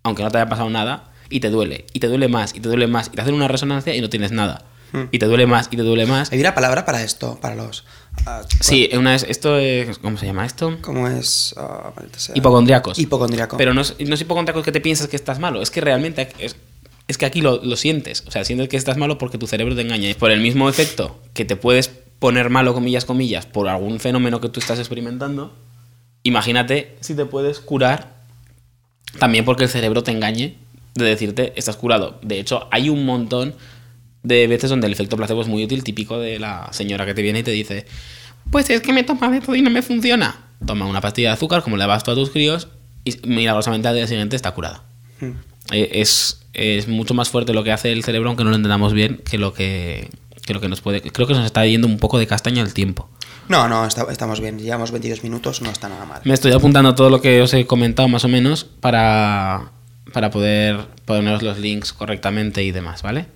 [0.02, 2.68] aunque no te haya pasado nada, y te duele, y te duele más, y te
[2.68, 4.64] duele más, y te hacen una resonancia y no tienes nada.
[5.10, 6.32] Y te duele más, y te duele más.
[6.32, 7.84] Hay una palabra para esto, para los.
[8.26, 10.78] ah, Sí, una es, esto es, ¿cómo se llama esto?
[10.80, 11.54] ¿Cómo es?
[11.56, 12.36] Ah, maldita sea.
[12.36, 12.98] Hipocondriacos.
[12.98, 13.56] Hipocondriaco.
[13.56, 16.30] Pero no es, no es hipocondriaco que te piensas que estás malo, es que realmente
[16.38, 16.56] es,
[17.06, 18.24] es que aquí lo, lo sientes.
[18.26, 20.08] O sea, sientes que estás malo porque tu cerebro te engaña.
[20.08, 24.40] Y por el mismo efecto que te puedes poner malo, comillas, comillas, por algún fenómeno
[24.40, 25.52] que tú estás experimentando,
[26.22, 28.16] imagínate si te puedes curar
[29.18, 30.58] también porque el cerebro te engañe
[30.94, 32.18] de decirte estás curado.
[32.22, 33.54] De hecho, hay un montón
[34.22, 37.22] de veces donde el efecto placebo es muy útil, típico de la señora que te
[37.22, 37.86] viene y te dice,
[38.50, 40.36] pues es que me toma de todo y no me funciona.
[40.66, 42.68] Toma una pastilla de azúcar, como le vas tú a tus críos,
[43.04, 44.82] y milagrosamente al día siguiente está curada.
[45.20, 45.32] Hmm.
[45.72, 48.92] Eh, Es, es mucho más fuerte lo que hace el cerebro, aunque no lo entendamos
[48.92, 50.08] bien, que lo que,
[50.44, 51.00] que lo que nos puede...
[51.00, 53.08] Creo que nos está yendo un poco de castaña el tiempo.
[53.48, 54.58] No, no, está- estamos bien.
[54.58, 56.20] Llevamos 22 minutos, no está nada mal.
[56.24, 59.70] Me estoy apuntando todo lo que os he comentado más o menos para,
[60.12, 63.26] para poder poneros los links correctamente y demás, ¿vale?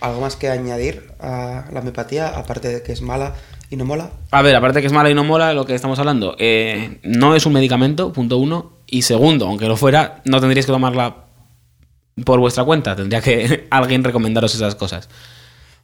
[0.00, 3.34] ¿Algo más que añadir a la homeopatía, aparte de que es mala
[3.70, 4.10] y no mola?
[4.30, 7.34] A ver, aparte que es mala y no mola lo que estamos hablando, eh, no
[7.34, 8.72] es un medicamento, punto uno.
[8.86, 11.26] Y segundo, aunque lo fuera, no tendríais que tomarla
[12.24, 12.94] por vuestra cuenta.
[12.94, 15.08] Tendría que alguien recomendaros esas cosas.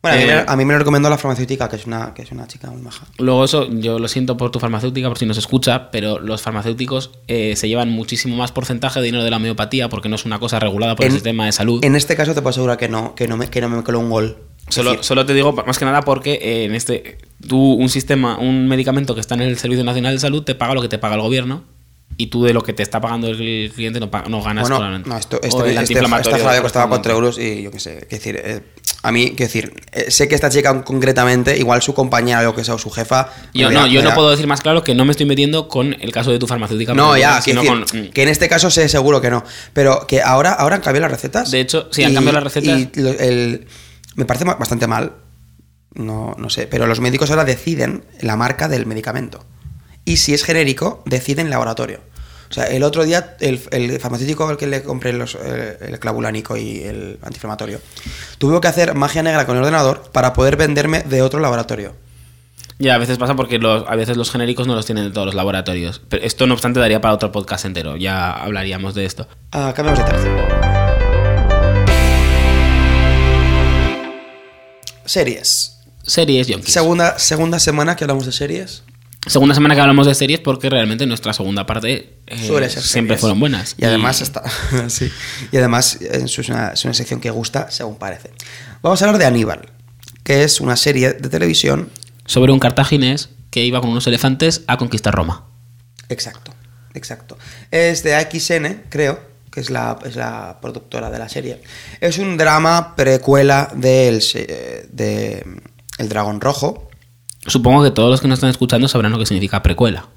[0.03, 2.13] Bueno, a, mí, Eh, me- a mí me lo recomendó la farmacéutica, que es una,
[2.13, 3.07] que es una chica muy maja.
[3.19, 7.13] Luego eso, yo lo siento por tu farmacéutica, por si nos escucha, pero los farmacéuticos
[7.29, 10.41] eh, se llevan muchísimo más porcentaje de dinero de la homeopatía porque no es una
[10.41, 11.85] cosa regulada por el sistema de salud.
[11.85, 14.01] En este caso te puedo asegurar que no, que no me, que no me coló
[14.01, 14.39] un gol.
[14.69, 18.69] Solo, solo te digo más que nada porque eh, en este tú un sistema, un
[18.69, 21.15] medicamento que está en el Servicio Nacional de Salud te paga lo que te paga
[21.17, 21.63] el gobierno
[22.17, 25.09] y tú de lo que te está pagando el cliente no, no ganas bueno, solamente.
[25.09, 26.89] no, esto, O este, el este, esta jarabe costaba correspondiente.
[26.89, 28.07] 4 euros y yo qué sé.
[28.09, 28.61] qué decir, eh,
[29.05, 32.55] a mí, qué decir, eh, sé que esta chica concretamente, igual su compañera o lo
[32.55, 33.31] que sea, o su jefa.
[33.53, 36.13] Yo, no, yo no puedo decir más claro que no me estoy metiendo con el
[36.13, 36.95] caso de tu farmacéutica.
[36.95, 39.43] No, ya, quiero sino decir, con- que en este caso sé seguro que no.
[39.73, 41.51] Pero que ahora, ahora han cambiado las recetas.
[41.51, 42.79] De hecho, sí, han cambiado las recetas.
[42.79, 43.67] Y lo- el-
[44.15, 45.13] me parece bastante mal.
[45.95, 46.67] No, no sé.
[46.69, 49.45] Pero los médicos ahora deciden la marca del medicamento.
[50.05, 52.01] Y si es genérico, deciden laboratorio.
[52.51, 56.59] O sea, el otro día el, el farmacéutico al que le compré los, el clavulánico
[56.59, 57.81] y el antiinflamatorio
[58.37, 61.95] tuvo que hacer magia negra con el ordenador para poder venderme de otro laboratorio.
[62.79, 65.25] Ya, a veces pasa porque los, a veces los genéricos no los tienen de todos
[65.25, 66.03] los laboratorios.
[66.09, 67.97] Pero esto, no obstante, daría para otro podcast entero.
[67.97, 69.29] Ya hablaríamos de esto.
[69.53, 70.37] Ah, cambiamos de tercio.
[75.05, 75.79] Series.
[76.03, 76.75] Series, Yonkis.
[76.75, 78.83] Segunda, segunda semana que hablamos de series.
[79.27, 83.17] Segunda semana que hablamos de series porque realmente nuestra segunda parte eh, Suele ser siempre
[83.17, 83.77] fueron buenas.
[83.79, 84.43] Y además está.
[84.89, 85.11] sí.
[85.53, 88.31] Y además es una, es una sección que gusta, según parece.
[88.83, 89.69] Vamos a hablar de Aníbal,
[90.25, 91.91] que es una serie de televisión.
[92.27, 95.45] Sobre un cartaginés que iba con unos elefantes a conquistar Roma.
[96.09, 96.53] Exacto,
[96.95, 97.39] exacto.
[97.71, 99.21] Es de AXN, creo,
[99.53, 101.63] que es la, es la productora de la serie.
[102.01, 105.47] Es un drama precuela del se- de
[105.99, 106.89] El Dragón Rojo.
[107.47, 110.09] Supongo que todos los que nos están escuchando sabrán lo que significa precuela.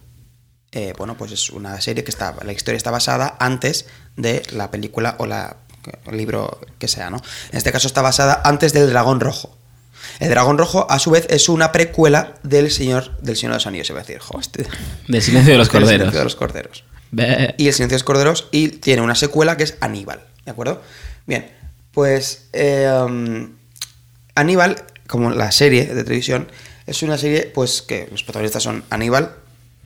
[0.71, 4.71] Eh, bueno, pues es una serie que está, la historia está basada antes de la
[4.71, 5.57] película o la,
[6.07, 7.17] el libro que sea, ¿no?
[7.51, 9.57] En este caso está basada antes del Dragón Rojo.
[10.19, 13.67] El Dragón Rojo, a su vez, es una precuela del Señor, del Señor de los
[13.67, 14.67] Anillos, se va a decir, jo, este-
[15.07, 15.97] Del silencio de los del corderos.
[15.97, 16.83] Silencio de los Corderos.
[17.11, 20.51] Be- Y El Silencio de los Corderos, y tiene una secuela que es Aníbal, ¿de
[20.51, 20.81] acuerdo?
[21.25, 21.49] Bien,
[21.91, 23.51] pues eh, um,
[24.35, 26.49] Aníbal, como la serie de televisión,
[26.85, 29.35] es una serie pues que los protagonistas son Aníbal,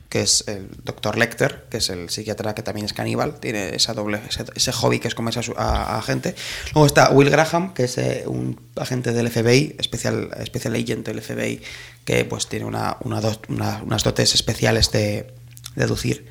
[0.08, 3.94] que es el doctor Lecter, que es el psiquiatra que también es caníbal, tiene esa
[3.94, 4.20] doble,
[4.56, 6.34] ese, hobby que es comerse a, a- gente.
[6.74, 11.22] Luego está Will Graham, que es eh, un agente del FBI, especial, especial agent del
[11.22, 11.62] FBI,
[12.04, 15.32] que pues tiene una, unas dotes especiales de
[15.76, 16.26] deducir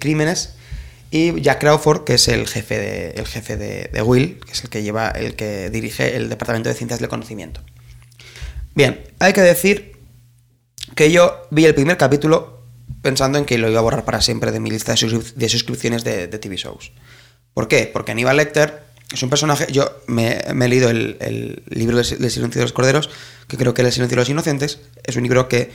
[0.00, 0.54] crímenes.
[1.10, 4.70] y Jack Crawford, que es el jefe de, el jefe de Will, que es el
[4.70, 7.60] que lleva, el que dirige el Departamento de Ciencias del Conocimiento.
[8.74, 9.97] Bien, hay que decir
[10.98, 12.58] que yo vi el primer capítulo
[13.02, 15.48] pensando en que lo iba a borrar para siempre de mi lista de, suscrip- de
[15.48, 16.90] suscripciones de, de TV shows.
[17.54, 17.88] ¿Por qué?
[17.92, 18.82] Porque Aníbal Lecter
[19.12, 19.68] es un personaje.
[19.70, 23.10] Yo me, he leído el, libro del Silencio de los Corderos,
[23.46, 24.80] que creo que es El Silencio de los Inocentes.
[25.04, 25.70] Es un libro que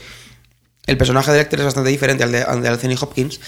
[0.84, 3.40] el personaje de Lecter es bastante diferente de, al de Anthony Hopkins,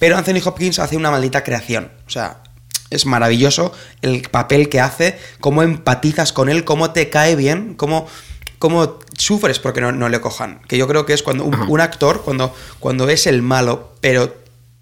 [0.00, 1.92] pero Anthony Hopkins hace una maldita creación.
[2.08, 2.42] O sea,
[2.90, 8.08] es maravilloso el papel que hace, cómo empatizas con él, cómo te cae bien, cómo,
[8.60, 10.60] cómo sufres porque no, no le cojan.
[10.68, 14.32] Que yo creo que es cuando un, un actor, cuando, cuando es el malo, pero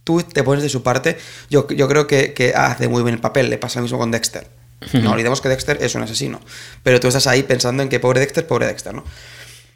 [0.04, 1.16] tú te pones de su parte,
[1.48, 3.48] yo, yo creo que, que hace muy bien el papel.
[3.48, 4.46] Le pasa lo mismo con Dexter.
[4.92, 6.40] No olvidemos que Dexter es un asesino,
[6.82, 9.04] pero tú estás ahí pensando en que pobre Dexter, pobre Dexter, ¿no?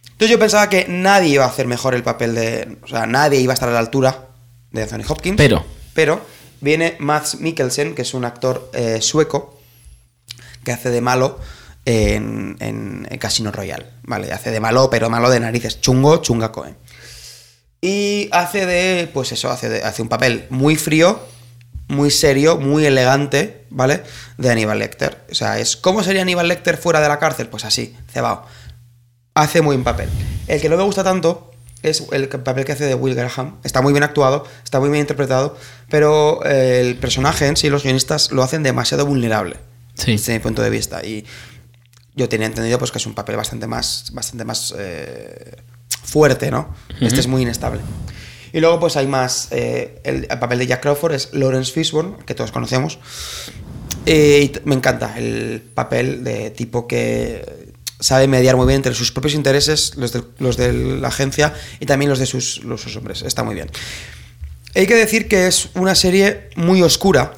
[0.04, 2.78] Entonces yo pensaba que nadie iba a hacer mejor el papel de...
[2.82, 4.28] O sea, nadie iba a estar a la altura
[4.70, 5.36] de Anthony Hopkins.
[5.36, 5.64] Pero.
[5.94, 6.24] Pero
[6.60, 9.60] viene Mads Mikkelsen, que es un actor eh, sueco,
[10.64, 11.40] que hace de malo
[11.84, 13.86] en, en- en Casino Royale.
[14.02, 15.80] Vale, hace de malo, pero malo de narices.
[15.80, 16.74] Chungo, chungaco, ¿eh?
[17.80, 21.18] Y hace de, pues eso, hace, de- hace un papel muy frío,
[21.88, 24.02] muy serio, muy elegante, ¿vale?
[24.38, 25.24] De Aníbal Lecter.
[25.30, 27.48] O sea, es ¿cómo sería Aníbal Lecter fuera de la cárcel?
[27.48, 28.44] Pues así, cebao.
[29.34, 30.08] Hace muy buen papel.
[30.46, 31.50] El que no me gusta tanto
[31.82, 33.56] es el papel que hace de Will Graham.
[33.64, 35.56] Está muy bien actuado, está muy bien interpretado,
[35.90, 39.56] pero eh, el personaje en sí, los guionistas, lo hacen demasiado vulnerable.
[39.94, 40.12] Sí.
[40.12, 41.04] Desde mi punto de vista.
[41.04, 41.26] Y
[42.14, 45.56] yo tenía entendido pues que es un papel bastante más, bastante más eh,
[46.04, 46.74] fuerte, ¿no?
[47.00, 47.80] Este es muy inestable.
[48.52, 52.16] Y luego pues hay más, eh, el, el papel de Jack Crawford es Lawrence Fishburne,
[52.26, 52.98] que todos conocemos.
[54.04, 59.12] Eh, y me encanta el papel de tipo que sabe mediar muy bien entre sus
[59.12, 62.96] propios intereses, los de, los de la agencia y también los de sus, los, sus
[62.96, 63.22] hombres.
[63.22, 63.70] Está muy bien.
[64.74, 67.34] Hay que decir que es una serie muy oscura.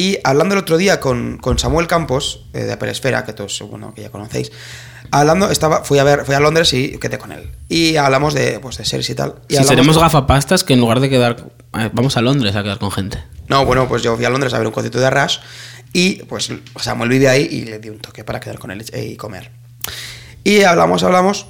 [0.00, 3.92] Y hablando el otro día con, con Samuel Campos, eh, de Peresfera, que todos bueno,
[3.92, 4.50] que ya conocéis,
[5.10, 7.50] hablando, estaba, fui a ver, fui a Londres y quedé con él.
[7.68, 9.34] Y hablamos de, pues, de series y tal.
[9.50, 11.44] Y Si seremos de- gafapastas que en lugar de quedar.
[11.78, 13.22] eh, Vamos a Londres a quedar con gente.
[13.48, 15.36] No, bueno, pues yo fui a Londres a ver un concierto de Rush
[15.92, 19.16] y pues Samuel vive ahí y le di un toque para quedar con él y
[19.16, 19.50] comer.
[20.44, 21.44] Y hablamos, hablamos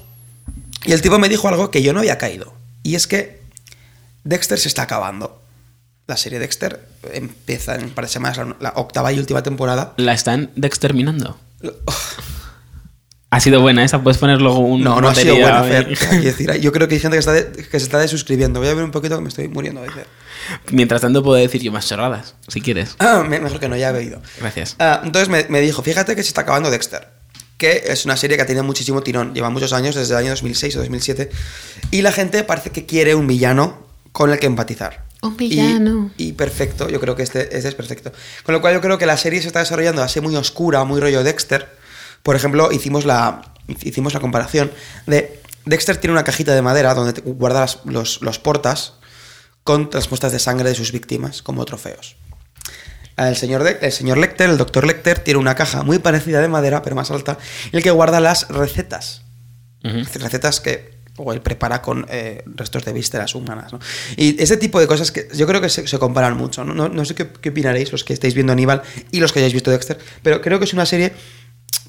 [0.84, 2.52] y el tipo me dijo algo que yo no había caído.
[2.82, 3.42] Y es que
[4.24, 5.39] Dexter se está acabando.
[6.10, 9.94] La serie Dexter empieza en un par de semanas, la, la octava y última temporada.
[9.96, 11.38] La están exterminando.
[13.32, 14.82] Ha sido buena esa, puedes poner luego un.
[14.82, 15.62] No, no ha sido buena.
[15.62, 15.86] Fer.
[16.20, 18.58] Decir, yo creo que hay gente que, está de- que se está desuscribiendo.
[18.58, 20.06] Voy a ver un poquito que me estoy muriendo de Fer.
[20.72, 22.96] Mientras tanto, puedo decir yo más chorradas, si quieres.
[22.98, 24.20] Ah, me- mejor que no, ya he bebido.
[24.40, 24.74] Gracias.
[24.80, 27.06] Ah, entonces me, me dijo, fíjate que se está acabando Dexter,
[27.56, 30.30] que es una serie que ha tenido muchísimo tirón, lleva muchos años, desde el año
[30.30, 31.30] 2006 o 2007,
[31.92, 35.04] y la gente parece que quiere un villano con el que empatizar.
[35.22, 36.10] Un villano.
[36.16, 38.12] Y, perfecto, yo creo que este, este es perfecto.
[38.44, 41.00] Con lo cual yo creo que la serie se está desarrollando así muy oscura, muy
[41.00, 41.68] rollo Dexter.
[42.22, 44.70] Por ejemplo, hicimos la, hicimos la comparación
[45.06, 48.94] de Dexter tiene una cajita de madera donde guarda las- los, los portas
[49.62, 52.16] con las muestras de sangre de sus víctimas como trofeos.
[53.18, 56.48] El señor, de- el señor Lecter, el doctor Lecter, tiene una caja muy parecida de
[56.48, 59.22] madera, pero más alta, en el que guarda las recetas.
[59.82, 63.72] Recetas que o él prepara con eh, restos de vísceras humanas.
[63.72, 63.78] ¿no?
[64.16, 66.64] Y ese tipo de cosas que yo creo que se, se comparan mucho.
[66.64, 69.40] No, no, no sé qué, qué opinaréis los que estáis viendo Aníbal y los que
[69.40, 71.12] hayáis visto Dexter, pero creo que es una serie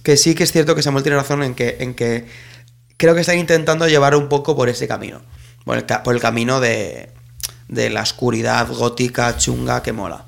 [0.04, 2.26] que sí que es cierto que Samuel tiene razón en que, en que
[2.98, 5.22] creo que están intentando llevar un poco por ese camino.
[5.66, 7.12] Por el, por el camino de,
[7.68, 10.26] de la oscuridad gótica, chunga, que mola.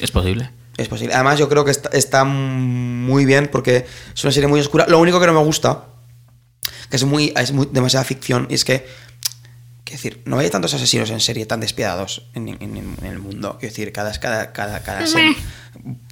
[0.00, 0.50] Es posible.
[0.76, 1.14] Es posible.
[1.14, 4.86] Además, yo creo que está, está muy bien porque es una serie muy oscura.
[4.88, 5.84] Lo único que no me gusta,
[6.92, 8.86] que es muy, es muy demasiada ficción, y es que,
[9.82, 12.60] quiero decir, no hay tantos asesinos en serie tan despiadados en, en-
[13.00, 13.56] en el mundo.
[13.58, 15.34] Quiero decir, cada, cada, cada, cada sem-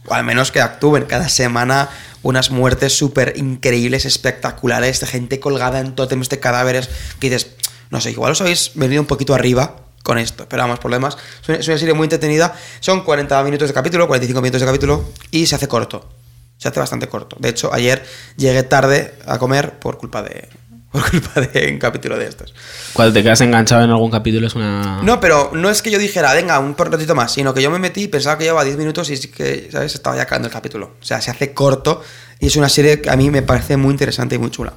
[0.06, 1.90] o al menos que actúen cada semana
[2.22, 6.88] unas muertes súper increíbles, espectaculares, de gente colgada en tótems de cadáveres,
[7.20, 7.48] que dices,
[7.90, 11.18] no sé, igual os habéis venido un poquito arriba con esto, pero vamos, problemas.
[11.42, 14.66] Es una, es una serie muy entretenida, son 40 minutos de capítulo, 45 minutos de
[14.66, 16.08] capítulo, y se hace corto.
[16.56, 17.36] Se hace bastante corto.
[17.38, 18.02] De hecho, ayer
[18.36, 20.48] llegué tarde a comer por culpa de.
[20.92, 22.52] Por culpa de un capítulo de estos.
[22.92, 25.00] Cuando te quedas enganchado en algún capítulo es una.
[25.02, 27.78] No, pero no es que yo dijera, venga, un ratito más, sino que yo me
[27.78, 29.94] metí y pensaba que llevaba 10 minutos y sí que, ¿sabes?
[29.94, 30.96] Estaba ya acabando el capítulo.
[31.00, 32.02] O sea, se hace corto
[32.40, 34.72] y es una serie que a mí me parece muy interesante y muy chula.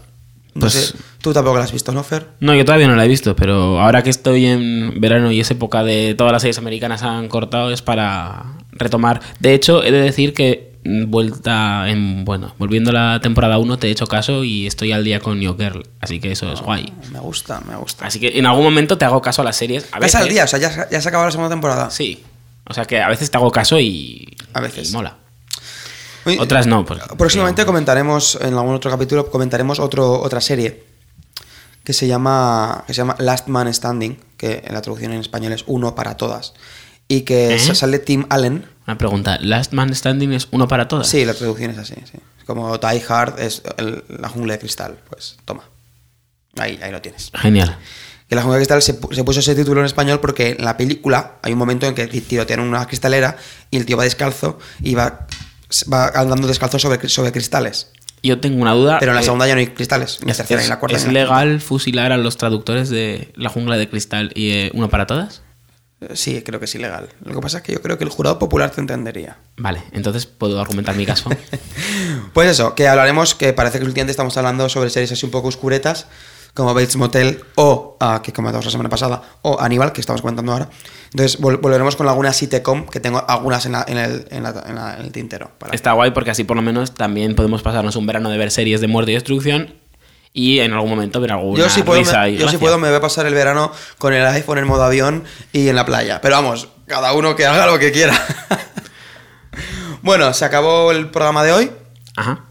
[0.54, 2.28] No Pues- sé, tú tampoco la has visto, ¿no, Fer?
[2.39, 5.49] No, yo todavía no la he visto, pero ahora que estoy en verano y es
[5.49, 9.19] época de todas las series americanas han cortado es para retomar.
[9.39, 13.87] De hecho, he de decir que vuelta en bueno, volviendo a la temporada 1 te
[13.87, 16.91] he hecho caso y estoy al día con New Girl, así que eso es guay.
[17.11, 18.05] Me gusta, me gusta.
[18.05, 19.85] Así que en algún momento te hago caso a las series.
[19.91, 20.43] A ¿Ves veces, al día?
[20.43, 21.89] O sea, ya, ya se acabó la segunda temporada.
[21.89, 22.23] Sí.
[22.65, 24.35] O sea que a veces te hago caso y.
[24.53, 24.89] A veces.
[24.89, 25.17] y mola.
[26.25, 26.85] Uy, Otras no.
[26.85, 30.83] pues, Próximamente pero- comentaremos, en algún otro capítulo, comentaremos otro, otra serie
[31.83, 35.51] que se llama que se llama Last Man Standing, que en la traducción en español
[35.51, 36.53] es Uno para Todas.
[37.09, 37.59] Y que ¿Eh?
[37.59, 38.65] sa- sale Tim Allen.
[38.87, 39.37] Una pregunta.
[39.41, 41.07] ¿Last Man Standing es uno para todas?
[41.07, 41.95] Sí, la traducción es así.
[42.11, 42.17] sí.
[42.45, 44.97] Como Die Hard es el- la jungla de cristal.
[45.09, 45.63] Pues toma.
[46.57, 47.31] Ahí, ahí lo tienes.
[47.33, 47.77] Genial.
[48.27, 50.65] Que la jungla de cristal se, pu- se puso ese título en español porque en
[50.65, 53.37] la película hay un momento en que tirotean una cristalera
[53.71, 55.27] y el tío va descalzo y va,
[55.91, 57.89] va andando descalzo sobre, sobre cristales.
[58.25, 58.99] Yo tengo una duda.
[58.99, 60.79] Pero en la eh, segunda ya no hay cristales, ni en la tercera, ni la
[60.79, 60.97] cuarta.
[60.97, 65.05] ¿Es legal fusilar a los traductores de La jungla de cristal y eh, uno para
[65.07, 65.41] todas?
[66.07, 66.15] Quinta.
[66.15, 67.09] Sí, creo que es ilegal.
[67.23, 69.37] Lo que pasa es que yo creo que el jurado popular te entendería.
[69.57, 71.29] Vale, entonces puedo argumentar mi caso.
[72.33, 75.47] Pues eso, que hablaremos, que parece que últimamente estamos hablando sobre series así un poco
[75.49, 76.07] oscuretas,
[76.55, 80.51] como Bates Motel o, ah, que comentamos la semana pasada, o Aníbal, que estamos comentando
[80.51, 80.69] ahora.
[81.11, 84.63] Entonces vol- volveremos con alguna sitcom, que tengo algunas en, la- en el, en la-
[84.67, 85.51] en la- en el tintero.
[85.59, 88.49] para- Está guay porque así por lo menos también podemos pasarnos un verano de ver
[88.51, 89.75] series de muerte y destrucción
[90.33, 92.59] y en algún momento ver alguna Yo sí, puedo, risa me, y yo gracia.
[92.59, 95.75] puedo, me voy a pasar el verano con el iPhone en modo avión y en
[95.75, 96.19] la playa.
[96.21, 98.19] Pero vamos, cada uno que haga lo que quiera.
[100.01, 101.71] bueno, se acabó el programa de hoy.
[102.15, 102.45] Ajá.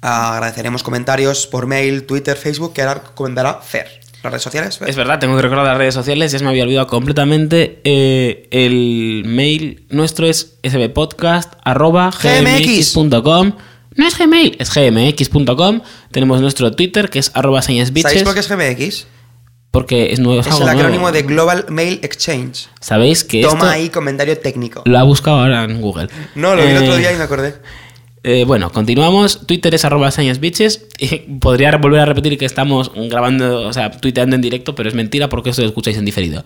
[0.00, 4.00] Agradeceremos comentarios por mail, Twitter, Facebook, que ahora comentará Fer.
[4.22, 4.88] Las redes sociales, Fer.
[4.88, 7.80] Es verdad, tengo que recordar las redes sociales, ya se me había olvidado completamente.
[7.84, 13.52] Eh, el mail nuestro es sbpodcast.gmx.com.
[13.98, 15.82] No es Gmail, es gmx.com.
[16.12, 17.90] Tenemos nuestro Twitter, que es arroba ¿Sabéis
[18.22, 19.06] por qué es GMX?
[19.70, 20.40] porque es nuevo.
[20.40, 20.68] Es el nuevo.
[20.70, 22.68] acrónimo de Global Mail Exchange.
[22.80, 24.82] Sabéis que Toma esto ahí comentario técnico.
[24.86, 26.08] lo ha buscado ahora en Google.
[26.36, 27.54] No, lo vi el Eh, otro día y me acordé.
[28.24, 29.46] Eh, bueno, continuamos.
[29.46, 30.10] Twitter es arroba.
[30.98, 34.94] Y Podría volver a repetir que estamos grabando, o sea, tuiteando en directo, pero es
[34.94, 36.44] mentira porque esto lo escucháis en diferido.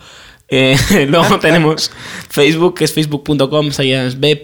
[0.48, 0.76] Eh,
[1.09, 1.90] luego tenemos
[2.28, 3.70] Facebook, que es facebook.com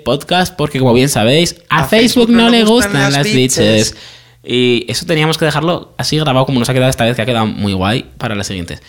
[0.05, 3.95] podcast, porque como bien sabéis, a, Facebook, no le gustan, las bitches.
[4.43, 7.27] Y eso teníamos que dejarlo así grabado como nos ha quedado esta vez, que ha
[7.27, 8.81] quedado muy guay para las siguientes.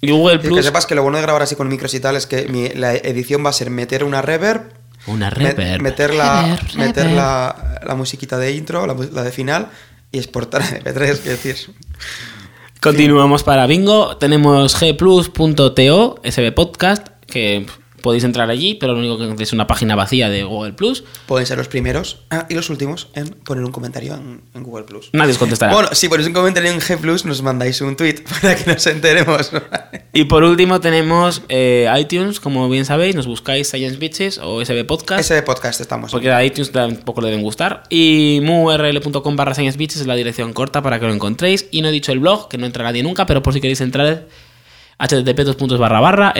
[0.00, 0.64] Y Google Y que Plus.
[0.64, 2.94] sepas que lo bueno de grabar así con micros y tal es que mi- la
[2.94, 4.72] edición va a ser meter una reverb,
[5.06, 5.80] Una me- reverb.
[5.82, 9.68] meter, la, Reverb, meter la, la musiquita de intro, la de final
[10.10, 11.56] y exportar a MP3, es decir.
[12.84, 14.18] Continuamos para Bingo.
[14.18, 17.64] Tenemos gplus.to, SB Podcast, que
[18.04, 21.04] podéis entrar allí, pero lo único que es una página vacía de Google Plus.
[21.24, 24.84] Pueden ser los primeros ah, y los últimos en poner un comentario en, en Google
[24.84, 25.08] Plus.
[25.14, 25.72] Nadie os contestará.
[25.72, 28.86] Bueno, si ponéis un comentario en G Plus, nos mandáis un tweet para que nos
[28.86, 29.50] enteremos.
[30.12, 34.84] Y por último tenemos eh, iTunes, como bien sabéis, nos buscáis Science Bitches o SB
[34.84, 35.20] Podcast.
[35.20, 36.12] Ese podcast estamos.
[36.12, 37.84] Porque a iTunes tampoco le deben gustar.
[37.88, 41.68] Y muurl.com barra Science Bitches es la dirección corta para que lo encontréis.
[41.70, 43.80] Y no he dicho el blog, que no entra nadie nunca, pero por si queréis
[43.80, 44.26] entrar,
[44.98, 46.32] http barra barra.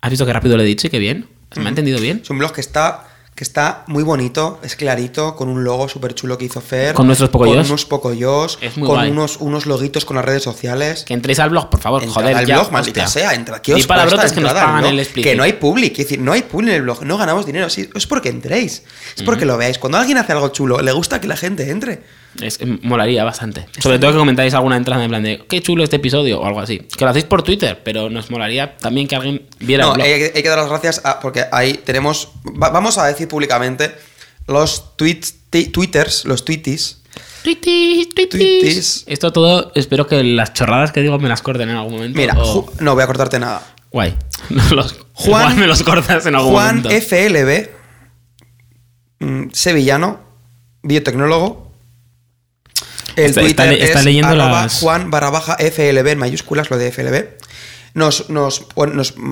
[0.00, 1.28] ¿Has visto qué rápido lo he dicho y qué bien?
[1.52, 2.20] ¿Se me ha entendido bien?
[2.22, 6.12] Es un blog que está, que está muy bonito, es clarito, con un logo súper
[6.12, 6.92] chulo que hizo Fer.
[6.92, 7.54] Con nuestros pocoyos.
[7.58, 8.58] Con unos pocoyos.
[8.60, 9.10] Es muy Con guay.
[9.12, 11.04] unos, unos loguitos con las redes sociales.
[11.06, 12.56] Que entréis al blog, por favor, Entrad joder, al ya.
[12.56, 13.62] blog, maldita sea, entra.
[13.62, 15.24] ¿Qué os palabrotas que nos pagan el split.
[15.24, 17.70] Que no hay public, es decir, no hay public en el blog, no ganamos dinero,
[17.70, 18.82] sí, es porque entréis,
[19.16, 19.78] es porque lo veáis.
[19.78, 22.02] Cuando alguien hace algo chulo, le gusta que la gente entre.
[22.42, 23.66] Es, eh, molaría bastante.
[23.78, 26.60] Sobre todo que comentáis alguna entrada en plan de qué chulo este episodio o algo
[26.60, 26.80] así.
[26.80, 30.06] Que lo hacéis por Twitter, pero nos molaría también que alguien viera No, el blog.
[30.06, 32.28] hay, hay que dar las gracias a, porque ahí tenemos,
[32.62, 33.94] va- vamos a decir públicamente
[34.46, 35.34] los tweets,
[35.72, 36.44] twitters, los.
[36.44, 36.98] Tuitis.
[39.06, 42.18] Esto todo, espero que las chorradas que digo me las corten en algún momento.
[42.18, 43.62] Mira, o- no voy a cortarte nada.
[43.92, 44.14] Guay.
[44.50, 46.90] No los- Juan- igual me los cortas en algún Juan momento.
[46.90, 47.70] FLB,
[49.20, 50.20] mm, sevillano,
[50.82, 51.72] biotecnólogo.
[53.16, 56.70] El Está- está Twitter le- está es leyendo las- Juan barra baja FLB en mayúsculas,
[56.70, 57.37] lo de FLB.
[57.94, 58.64] Nos, nos,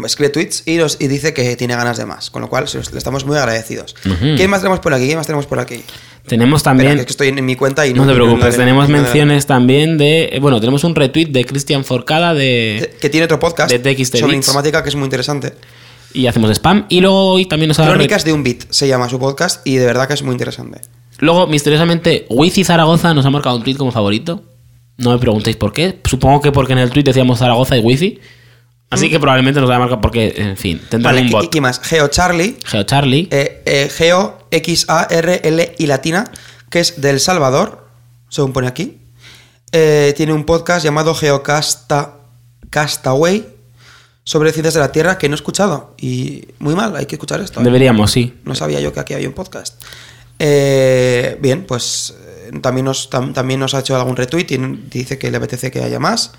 [0.04, 2.98] escribe tweets y, nos, y dice que tiene ganas de más, con lo cual le
[2.98, 3.94] estamos muy agradecidos.
[4.04, 4.34] Ujú.
[4.36, 5.04] ¿Quién más tenemos por aquí?
[5.06, 5.82] ¿Quién más tenemos por aquí?
[6.26, 6.94] Tenemos Espera, también.
[6.94, 8.96] que es que estoy en, en mi cuenta y no te preocupes, no- tenemos no-
[8.98, 10.30] menciones también de.
[10.32, 12.96] eh, Bueno, tenemos un retweet de Cristian Forcada de.
[13.00, 15.52] Que tiene otro podcast de TXT sobre informática que es muy interesante.
[16.12, 16.86] Y hacemos spam.
[16.88, 19.76] Y luego hoy también nos ha Crónicas de un bit se llama su podcast y
[19.76, 20.80] de verdad que es muy interesante.
[21.18, 24.42] Luego, misteriosamente, Wizi Zaragoza nos ha marcado un tweet como favorito.
[24.96, 26.00] No me preguntéis por qué.
[26.04, 28.18] Supongo que porque en el tweet decíamos Zaragoza y Wizi.
[28.89, 31.16] Así que probablemente nos haya marcado porque, en fin, tendrán Mm.
[31.16, 31.45] Vale, un ¿y- bot.
[31.45, 31.80] ¿y qué más?
[31.80, 33.28] Geo Charlie, Geo Charlie.
[33.30, 36.30] eh, eh, Geo X A R L y latina,
[36.70, 37.89] que es del Salvador,
[38.28, 38.99] según pone aquí.
[39.72, 42.14] Eh, tiene un podcast llamado Geocasta
[42.70, 43.45] Castaway
[44.22, 47.41] sobre ciencias de la Tierra que no he escuchado y muy mal, hay que escuchar
[47.41, 47.61] esto.
[47.61, 47.64] ¿eh?
[47.64, 48.34] Deberíamos, sí.
[48.45, 49.82] No sabía yo que aquí había un podcast.
[50.39, 54.57] Eh, bien, pues eh, también nos, tam- también nos ha hecho algún retweet y
[54.91, 56.32] dice que le apetece que haya más.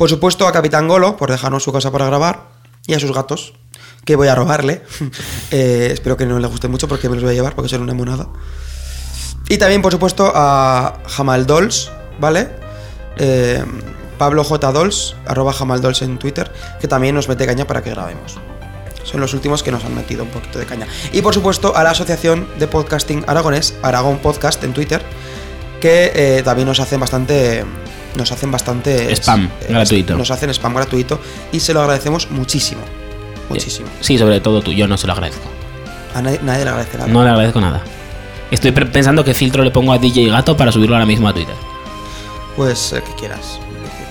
[0.00, 2.48] Por supuesto, a Capitán Golo, por dejarnos su casa para grabar,
[2.86, 3.52] y a sus gatos,
[4.06, 4.80] que voy a robarle.
[5.50, 7.82] Eh, espero que no le guste mucho porque me los voy a llevar porque son
[7.82, 8.28] una monada.
[9.50, 12.48] Y también, por supuesto, a Jamal Dolls, ¿vale?
[13.18, 13.62] Eh,
[14.16, 14.72] Pablo J.
[14.72, 18.38] Dolls, arroba Jamal Dolls en Twitter, que también nos mete caña para que grabemos.
[19.04, 20.86] Son los últimos que nos han metido un poquito de caña.
[21.12, 25.02] Y por supuesto a la Asociación de Podcasting Aragonés, Aragón Podcast en Twitter,
[25.78, 27.66] que eh, también nos hacen bastante.
[28.16, 29.12] Nos hacen bastante.
[29.16, 30.16] Spam gratuito.
[30.16, 31.20] Nos hacen spam gratuito
[31.52, 32.82] y se lo agradecemos muchísimo.
[33.48, 33.88] Muchísimo.
[34.00, 35.42] Sí, sobre todo tú, yo no se lo agradezco.
[36.14, 37.08] A nadie, nadie le agradece nada.
[37.12, 37.82] No le agradezco nada.
[38.50, 41.54] Estoy pensando qué filtro le pongo a DJ Gato para subirlo ahora mismo a Twitter.
[42.56, 43.58] Pues el que quieras.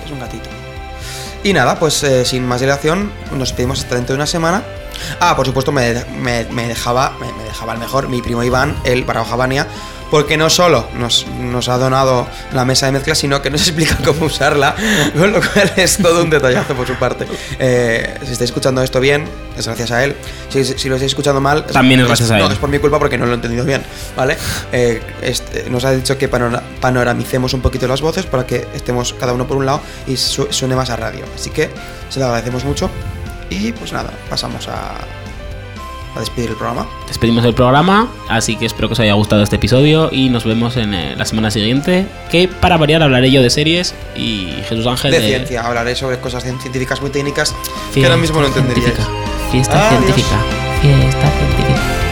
[0.04, 0.48] Es un gatito.
[1.44, 4.62] Y nada, pues eh, sin más dilación, nos pedimos hasta dentro de una semana.
[5.20, 8.76] Ah, por supuesto, me, me- me dejaba, me, me dejaba el mejor mi primo Iván,
[8.84, 9.66] el Barao Habania,
[10.10, 13.96] porque no solo nos, nos ha donado la mesa de mezcla, sino que nos explica
[14.04, 14.74] cómo usarla,
[15.16, 17.26] con lo cual es todo un detallazo por su parte.
[17.58, 20.16] Eh, si estáis escuchando esto bien, es gracias a él.
[20.48, 22.52] Si, si lo estáis escuchando mal, También es gracias a no, él.
[22.52, 23.82] es por mi culpa porque no lo he entendido bien,
[24.16, 24.36] ¿vale?
[24.72, 29.12] Eh, este, nos ha dicho que panora- panoramicemos un poquito las voces para que estemos
[29.14, 31.24] cada uno por un lado y su- suene más a radio.
[31.36, 31.70] Así que
[32.08, 32.90] se lo agradecemos mucho.
[33.48, 34.94] Y pues nada, pasamos a,
[36.16, 36.86] a despedir el programa.
[37.06, 40.76] Despedimos el programa, así que espero que os haya gustado este episodio y nos vemos
[40.76, 45.10] en eh, la semana siguiente, que para variar hablaré yo de series y Jesús Ángel
[45.12, 47.54] De de, ciencia, hablaré sobre cosas cien- científicas muy técnicas
[47.94, 48.94] que ahora mismo no entenderíais.
[48.94, 49.50] científica.
[49.50, 50.04] Fiesta Adiós.
[50.04, 50.36] científica.
[50.82, 52.09] Fiesta científica.